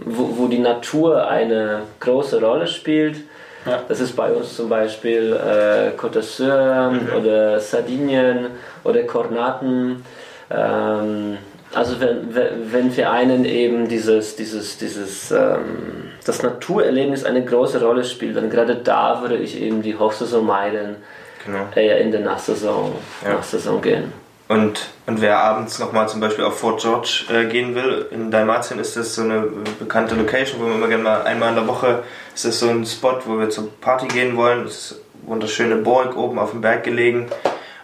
wo, 0.06 0.36
wo 0.36 0.48
die 0.48 0.58
Natur 0.58 1.28
eine 1.28 1.82
große 2.00 2.40
Rolle 2.40 2.66
spielt. 2.66 3.18
Ja. 3.66 3.82
Das 3.88 4.00
ist 4.00 4.14
bei 4.14 4.30
uns 4.30 4.56
zum 4.56 4.68
Beispiel 4.68 5.32
äh, 5.32 6.00
Côte 6.00 6.20
d'Azur 6.20 6.92
oder 7.16 7.58
Sardinien 7.58 8.46
oder 8.84 9.02
Kornaten. 9.02 10.04
Ähm, 10.50 11.38
also 11.76 12.00
wenn, 12.00 12.34
wenn 12.72 12.90
für 12.90 13.08
einen 13.10 13.44
eben 13.44 13.88
dieses, 13.88 14.36
dieses, 14.36 14.78
dieses 14.78 15.30
ähm, 15.30 16.10
das 16.24 16.42
Naturerlebnis 16.42 17.24
eine 17.24 17.44
große 17.44 17.82
Rolle 17.82 18.04
spielt, 18.04 18.36
dann 18.36 18.50
gerade 18.50 18.76
da 18.76 19.20
würde 19.20 19.36
ich 19.36 19.60
eben 19.60 19.82
die 19.82 19.96
Hochsaison 19.96 20.44
meiden, 20.44 20.96
Genau. 21.44 21.68
eher 21.76 22.00
in 22.00 22.10
der 22.10 22.20
Nachsaison, 22.22 22.92
Ja. 23.24 23.34
Nachsaison 23.34 23.80
gehen. 23.80 24.12
Und, 24.48 24.88
und 25.06 25.20
wer 25.20 25.38
abends 25.38 25.78
nochmal 25.78 26.08
zum 26.08 26.20
Beispiel 26.20 26.44
auf 26.44 26.58
Fort 26.58 26.80
George 26.80 27.24
äh, 27.32 27.44
gehen 27.46 27.74
will, 27.74 28.06
in 28.10 28.30
Dalmatien 28.30 28.78
ist 28.80 28.96
das 28.96 29.14
so 29.14 29.22
eine 29.22 29.44
bekannte 29.78 30.14
Location, 30.14 30.60
wo 30.60 30.66
wir 30.66 30.74
immer 30.74 30.88
gerne 30.88 31.02
mal 31.02 31.22
einmal 31.22 31.50
in 31.50 31.56
der 31.56 31.66
Woche, 31.66 32.02
ist 32.34 32.44
das 32.44 32.60
so 32.60 32.68
ein 32.68 32.84
Spot, 32.86 33.18
wo 33.26 33.38
wir 33.38 33.50
zur 33.50 33.70
Party 33.80 34.06
gehen 34.06 34.36
wollen. 34.36 34.64
Das 34.64 34.72
ist 34.72 34.92
eine 34.92 35.30
wunderschöne 35.30 35.76
Burg 35.76 36.16
oben 36.16 36.38
auf 36.38 36.52
dem 36.52 36.60
Berg 36.60 36.84
gelegen. 36.84 37.26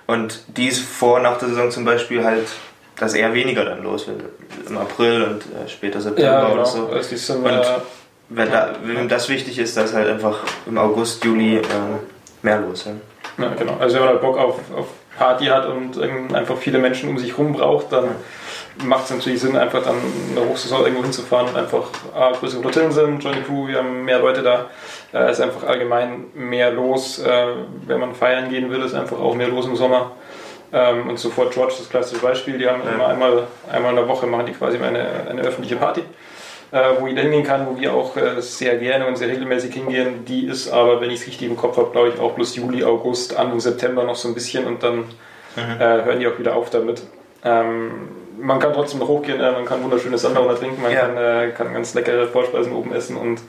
Und 0.07 0.41
die 0.57 0.69
ist 0.69 0.81
vor 0.83 1.21
nach 1.21 1.39
der 1.39 1.49
Saison 1.49 1.71
zum 1.71 1.85
Beispiel 1.85 2.25
halt, 2.25 2.47
da 3.03 3.07
ist 3.07 3.15
eher 3.15 3.35
weniger 3.35 3.65
dann 3.65 3.83
los, 3.83 4.07
wenn, 4.07 4.23
im 4.69 4.79
April 4.79 5.25
und 5.25 5.43
äh, 5.43 5.69
später 5.69 6.01
September 6.01 6.53
oder 6.53 6.65
so. 6.65 6.87
Also 6.87 7.35
Und 7.35 7.61
wer 8.29 8.47
da, 8.47 8.77
wem 8.85 9.09
das 9.09 9.29
wichtig 9.29 9.59
ist, 9.59 9.77
da 9.77 9.83
ist 9.83 9.93
halt 9.93 10.09
einfach 10.09 10.39
im 10.67 10.79
August, 10.79 11.25
Juli 11.25 11.57
äh, 11.57 11.63
mehr 12.43 12.61
los. 12.61 12.85
Ja. 12.85 12.93
Ja, 13.45 13.55
genau. 13.59 13.77
Also 13.81 13.97
wenn 13.97 14.03
man 14.03 14.11
halt 14.11 14.21
Bock 14.21 14.39
auf, 14.39 14.61
auf 14.77 14.87
Party 15.19 15.47
hat 15.47 15.67
und 15.67 16.01
ähm, 16.01 16.33
einfach 16.33 16.57
viele 16.57 16.79
Menschen 16.79 17.11
um 17.11 17.19
sich 17.19 17.37
rum 17.37 17.55
braucht, 17.55 17.91
dann 17.91 18.05
macht 18.85 19.07
es 19.07 19.11
natürlich 19.11 19.41
Sinn, 19.41 19.57
einfach 19.57 19.83
dann 19.83 19.97
in 20.29 20.37
der 20.37 20.45
Hochsaison 20.45 20.83
irgendwo 20.83 21.03
hinzufahren 21.03 21.49
und 21.49 21.57
einfach 21.57 21.89
A, 22.15 22.31
größere 22.31 22.61
Flotillen 22.61 22.93
sind, 22.93 23.25
Johnny 23.25 23.43
Crew, 23.43 23.67
wir 23.67 23.79
haben 23.79 24.05
mehr 24.05 24.21
Leute 24.21 24.43
da. 24.43 24.67
Äh, 25.13 25.33
ist 25.33 25.41
einfach 25.41 25.67
allgemein 25.67 26.27
mehr 26.35 26.71
los. 26.71 27.19
Äh, 27.19 27.47
wenn 27.85 27.99
man 27.99 28.15
feiern 28.15 28.49
gehen 28.49 28.71
will, 28.71 28.81
ist 28.83 28.95
einfach 28.95 29.19
auch 29.19 29.35
mehr 29.35 29.49
los 29.49 29.67
im 29.67 29.75
Sommer. 29.75 30.13
Ähm, 30.73 31.09
und 31.09 31.19
sofort 31.19 31.53
George, 31.53 31.75
das 31.79 31.89
klassische 31.89 32.21
Beispiel, 32.23 32.59
die 32.59 32.67
haben 32.67 32.83
immer 32.83 33.09
einmal, 33.09 33.47
einmal 33.71 33.91
in 33.91 33.97
der 33.97 34.09
Woche 34.09 34.27
machen 34.27 34.47
die 34.47 34.53
quasi 34.53 34.79
eine, 34.79 35.27
eine 35.29 35.43
öffentliche 35.43 35.77
Party 35.77 36.03
äh, 36.73 36.95
wo 36.99 37.07
jeder 37.07 37.23
hingehen 37.23 37.45
kann, 37.45 37.67
wo 37.67 37.79
wir 37.79 37.93
auch 37.93 38.17
äh, 38.17 38.41
sehr 38.41 38.79
gerne 38.79 39.07
und 39.07 39.17
sehr 39.17 39.29
regelmäßig 39.29 39.75
hingehen. 39.75 40.25
Die 40.25 40.47
ist 40.47 40.71
aber, 40.71 41.01
wenn 41.01 41.11
ich 41.11 41.21
es 41.21 41.27
richtig 41.27 41.49
im 41.49 41.57
Kopf 41.57 41.77
habe, 41.77 41.91
glaube 41.93 42.09
ich 42.09 42.19
auch 42.19 42.33
bloß 42.33 42.57
Juli, 42.57 42.83
August, 42.83 43.37
Anfang 43.37 43.61
September 43.61 44.05
noch 44.05 44.17
so 44.17 44.29
ein 44.29 44.35
bisschen 44.35 44.65
und 44.65 44.83
dann 44.83 45.05
äh, 45.57 45.79
hören 45.79 46.19
die 46.19 46.27
auch 46.27 46.39
wieder 46.39 46.57
auf 46.57 46.71
damit. 46.71 47.03
Ähm, 47.45 48.09
man 48.41 48.59
kann 48.59 48.73
trotzdem 48.73 49.01
noch 49.01 49.09
hochgehen, 49.09 49.41
äh, 49.41 49.53
man 49.53 49.65
kann 49.65 49.83
wunderschönes 49.83 50.23
Sandauner 50.23 50.55
trinken, 50.57 50.83
man 50.83 50.91
Ja. 50.93 51.01
kann, 51.01 51.17
äh, 51.17 51.51
kann 51.57 51.73
ganz 51.73 51.95
leckere 51.95 52.27
Vorspeisen 52.29 52.73
oben 52.73 52.93
essen 52.93 53.17
und 53.17 53.41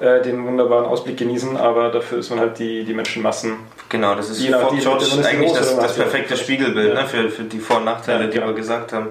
äh, 0.00 0.20
den 0.22 0.44
wunderbaren 0.46 0.86
Ausblick 0.86 1.16
genießen, 1.16 1.56
aber 1.56 1.90
dafür 1.90 2.18
ist 2.18 2.30
man 2.30 2.40
halt 2.40 2.58
die, 2.58 2.84
die 2.84 2.94
Menschenmassen. 2.94 3.56
Genau, 3.88 4.14
das 4.14 4.30
ist 4.30 4.44
Fort 4.46 4.72
die- 4.72 4.78
George 4.78 5.04
die- 5.16 5.24
eigentlich 5.24 5.52
das, 5.52 5.76
das 5.76 5.94
perfekte 5.94 6.36
Spiegelbild 6.36 6.94
ne, 6.94 7.06
für, 7.06 7.28
für 7.30 7.44
die 7.44 7.58
Vor- 7.58 7.78
und 7.78 7.84
Nachteile, 7.84 8.28
die 8.28 8.38
wir 8.40 8.52
gesagt 8.52 8.92
haben. 8.92 9.08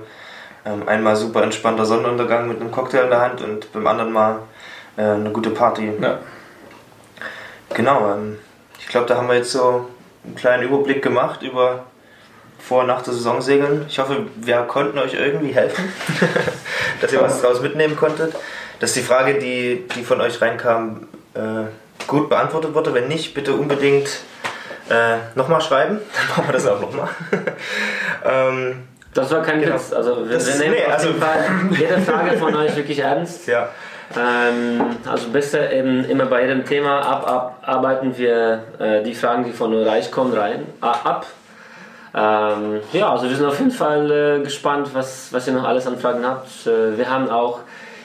Ähm, 0.66 0.84
einmal 0.88 1.16
super 1.16 1.42
entspannter 1.44 1.86
Sonnenuntergang 1.86 2.48
mit 2.48 2.62
einem 2.62 2.72
Cocktail 2.72 3.04
in 3.06 3.10
der 3.10 3.22
Hand 3.22 3.42
und 3.42 3.72
beim 3.74 3.88
anderen 3.88 4.12
Mal 4.14 4.40
äh, 4.98 5.02
eine 5.02 5.32
gute 5.32 5.50
Party. 5.50 5.92
Ja. 6.02 6.20
Genau, 7.74 8.12
ähm, 8.14 8.38
ich 8.80 8.88
glaube, 8.88 9.08
da 9.08 9.16
haben 9.18 9.28
wir 9.28 9.36
jetzt 9.36 9.52
so 9.52 9.88
einen 10.26 10.36
kleinen 10.36 10.64
Überblick 10.64 11.02
gemacht 11.02 11.42
über 11.42 11.86
Vor- 12.68 12.82
und 12.82 12.88
Nach 12.88 13.02
der 13.02 13.14
Saison 13.14 13.42
segeln. 13.42 13.86
Ich 13.90 14.00
hoffe, 14.00 14.26
wir 14.38 14.58
konnten 14.64 14.98
euch 15.00 15.14
irgendwie 15.14 15.54
helfen, 15.54 15.92
dass 17.02 17.12
ihr 17.14 17.22
was 17.22 17.42
draus 17.42 17.62
mitnehmen 17.62 17.96
konntet. 17.96 18.34
Dass 18.80 18.94
die 18.94 19.02
Frage, 19.02 19.36
die, 19.40 19.88
die 19.96 20.04
von 20.04 20.22
euch 20.22 20.42
reinkam, 20.42 21.08
äh, 21.34 21.40
gut 22.08 22.30
beantwortet 22.30 22.74
wurde. 22.74 22.94
Wenn 22.94 23.08
nicht, 23.08 23.34
bitte 23.34 23.54
unbedingt 23.54 24.08
äh, 24.90 25.18
nochmal 25.36 25.62
schreiben. 25.62 26.00
Dann 26.18 26.28
machen 26.30 26.46
wir 26.48 26.54
das 26.54 26.68
auch 26.68 26.80
nochmal. 26.82 27.10
ähm, 28.26 28.84
Das 29.14 29.30
war 29.32 29.42
kein 29.42 29.62
Genau. 29.62 29.76
Witz. 29.76 29.94
Also 29.94 30.28
wir, 30.28 30.34
Das 30.38 30.48
wir 30.48 30.56
nehmen 30.66 30.76
nee, 30.76 30.86
auf 30.86 30.94
also- 30.94 31.08
jeden 31.10 31.22
Fall 31.22 31.44
jede 31.72 31.98
Frage 32.02 32.38
von 32.38 32.56
euch 32.56 32.76
wirklich 32.76 33.00
ernst. 33.00 33.48
ja, 33.48 33.70
Ähm, 34.18 34.82
also 35.10 35.30
besser 35.30 35.72
eben 35.72 36.04
immer 36.06 36.26
bei 36.26 36.42
jedem 36.42 36.66
Thema 36.66 37.00
ab, 37.02 37.28
ab, 37.30 37.58
arbeiten 37.66 38.18
wir 38.18 38.64
äh, 38.80 39.04
die 39.04 39.14
Fragen, 39.16 39.44
die 39.46 39.52
von 39.52 39.74
euch 39.74 40.12
kommen, 40.12 40.34
rein, 40.34 40.66
äh, 40.82 40.86
ab. 40.86 41.26
Ähm, 42.14 42.82
ja, 42.92 43.12
also 43.12 43.30
wir 43.30 43.36
sind 43.36 43.46
auf 43.46 43.60
jeden 43.60 43.72
Fall 43.72 44.12
äh, 44.12 44.44
gespannt, 44.44 44.90
was, 44.94 45.32
was 45.32 45.48
ihr 45.48 45.54
noch 45.54 45.64
alles 45.64 45.88
an 45.88 45.98
Fragen 45.98 46.26
habt. 46.26 46.68
Äh, 46.68 46.98
wir 46.98 47.10
haben 47.10 47.30
auch 47.30 47.60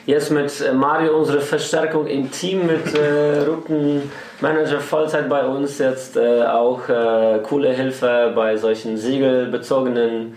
jetzt 0.05 0.31
mit 0.31 0.61
äh, 0.61 0.71
Mario 0.71 1.17
unsere 1.17 1.41
Verstärkung 1.41 2.07
im 2.07 2.31
Team 2.31 2.67
mit 2.67 2.95
äh, 2.95 3.43
Routenmanager 3.45 4.79
Vollzeit 4.79 5.27
bei 5.27 5.45
uns, 5.45 5.77
jetzt 5.79 6.15
äh, 6.15 6.43
auch 6.43 6.87
äh, 6.87 7.39
coole 7.43 7.73
Hilfe 7.73 8.31
bei 8.33 8.55
solchen 8.55 8.95
segelbezogenen 8.95 10.35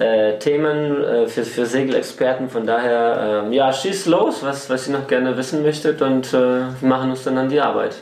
äh, 0.00 0.36
Themen 0.38 1.04
äh, 1.04 1.28
für, 1.28 1.44
für 1.44 1.66
Segelexperten. 1.66 2.50
Von 2.50 2.66
daher, 2.66 3.44
ähm, 3.44 3.52
ja, 3.52 3.72
schießt 3.72 4.08
los, 4.08 4.42
was, 4.42 4.68
was 4.68 4.88
ihr 4.88 4.98
noch 4.98 5.06
gerne 5.06 5.36
wissen 5.36 5.62
möchtet 5.62 6.02
und 6.02 6.32
wir 6.32 6.74
machen 6.80 7.10
uns 7.10 7.22
dann 7.22 7.38
an 7.38 7.48
die 7.48 7.60
Arbeit. 7.60 7.94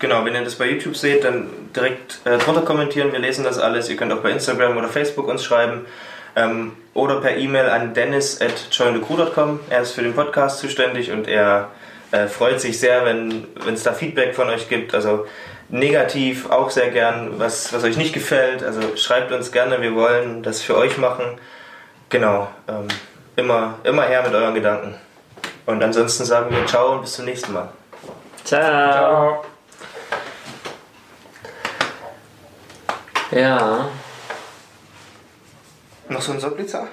Genau, 0.00 0.24
wenn 0.24 0.34
ihr 0.34 0.42
das 0.42 0.56
bei 0.56 0.68
YouTube 0.68 0.96
seht, 0.96 1.22
dann 1.22 1.46
direkt 1.76 2.20
äh, 2.24 2.38
drunter 2.38 2.62
kommentieren. 2.62 3.12
Wir 3.12 3.18
lesen 3.18 3.44
das 3.44 3.58
alles. 3.58 3.88
Ihr 3.88 3.96
könnt 3.96 4.12
auch 4.12 4.20
bei 4.20 4.30
Instagram 4.30 4.76
oder 4.76 4.88
Facebook 4.88 5.28
uns 5.28 5.44
schreiben. 5.44 5.86
Ähm, 6.36 6.72
oder 6.94 7.20
per 7.20 7.36
E-Mail 7.36 7.68
an 7.68 7.94
dennis 7.94 8.40
at 8.40 8.68
jointhecrew.com. 8.70 9.60
Er 9.70 9.82
ist 9.82 9.92
für 9.92 10.02
den 10.02 10.14
Podcast 10.14 10.58
zuständig 10.58 11.10
und 11.10 11.28
er 11.28 11.70
äh, 12.10 12.26
freut 12.26 12.60
sich 12.60 12.78
sehr, 12.78 13.04
wenn 13.04 13.46
es 13.72 13.82
da 13.82 13.92
Feedback 13.92 14.34
von 14.34 14.48
euch 14.48 14.68
gibt. 14.68 14.94
Also 14.94 15.26
negativ 15.68 16.50
auch 16.50 16.70
sehr 16.70 16.90
gern, 16.90 17.38
was, 17.38 17.72
was 17.72 17.84
euch 17.84 17.96
nicht 17.96 18.12
gefällt. 18.12 18.62
Also 18.62 18.96
schreibt 18.96 19.32
uns 19.32 19.52
gerne, 19.52 19.80
wir 19.80 19.94
wollen 19.94 20.42
das 20.42 20.62
für 20.62 20.76
euch 20.76 20.98
machen. 20.98 21.24
Genau, 22.10 22.48
ähm, 22.68 22.88
immer, 23.36 23.78
immer 23.84 24.02
her 24.02 24.22
mit 24.22 24.34
euren 24.34 24.54
Gedanken. 24.54 24.94
Und 25.66 25.82
ansonsten 25.82 26.24
sagen 26.24 26.54
wir 26.54 26.66
ciao 26.66 26.92
und 26.92 27.02
bis 27.02 27.14
zum 27.14 27.24
nächsten 27.24 27.52
Mal. 27.52 27.68
Ciao. 28.44 28.60
Ciao. 28.60 29.53
Ja. 33.34 33.88
Noch 36.08 36.22
so 36.22 36.32
ein 36.32 36.38
Socklitzer? 36.40 36.86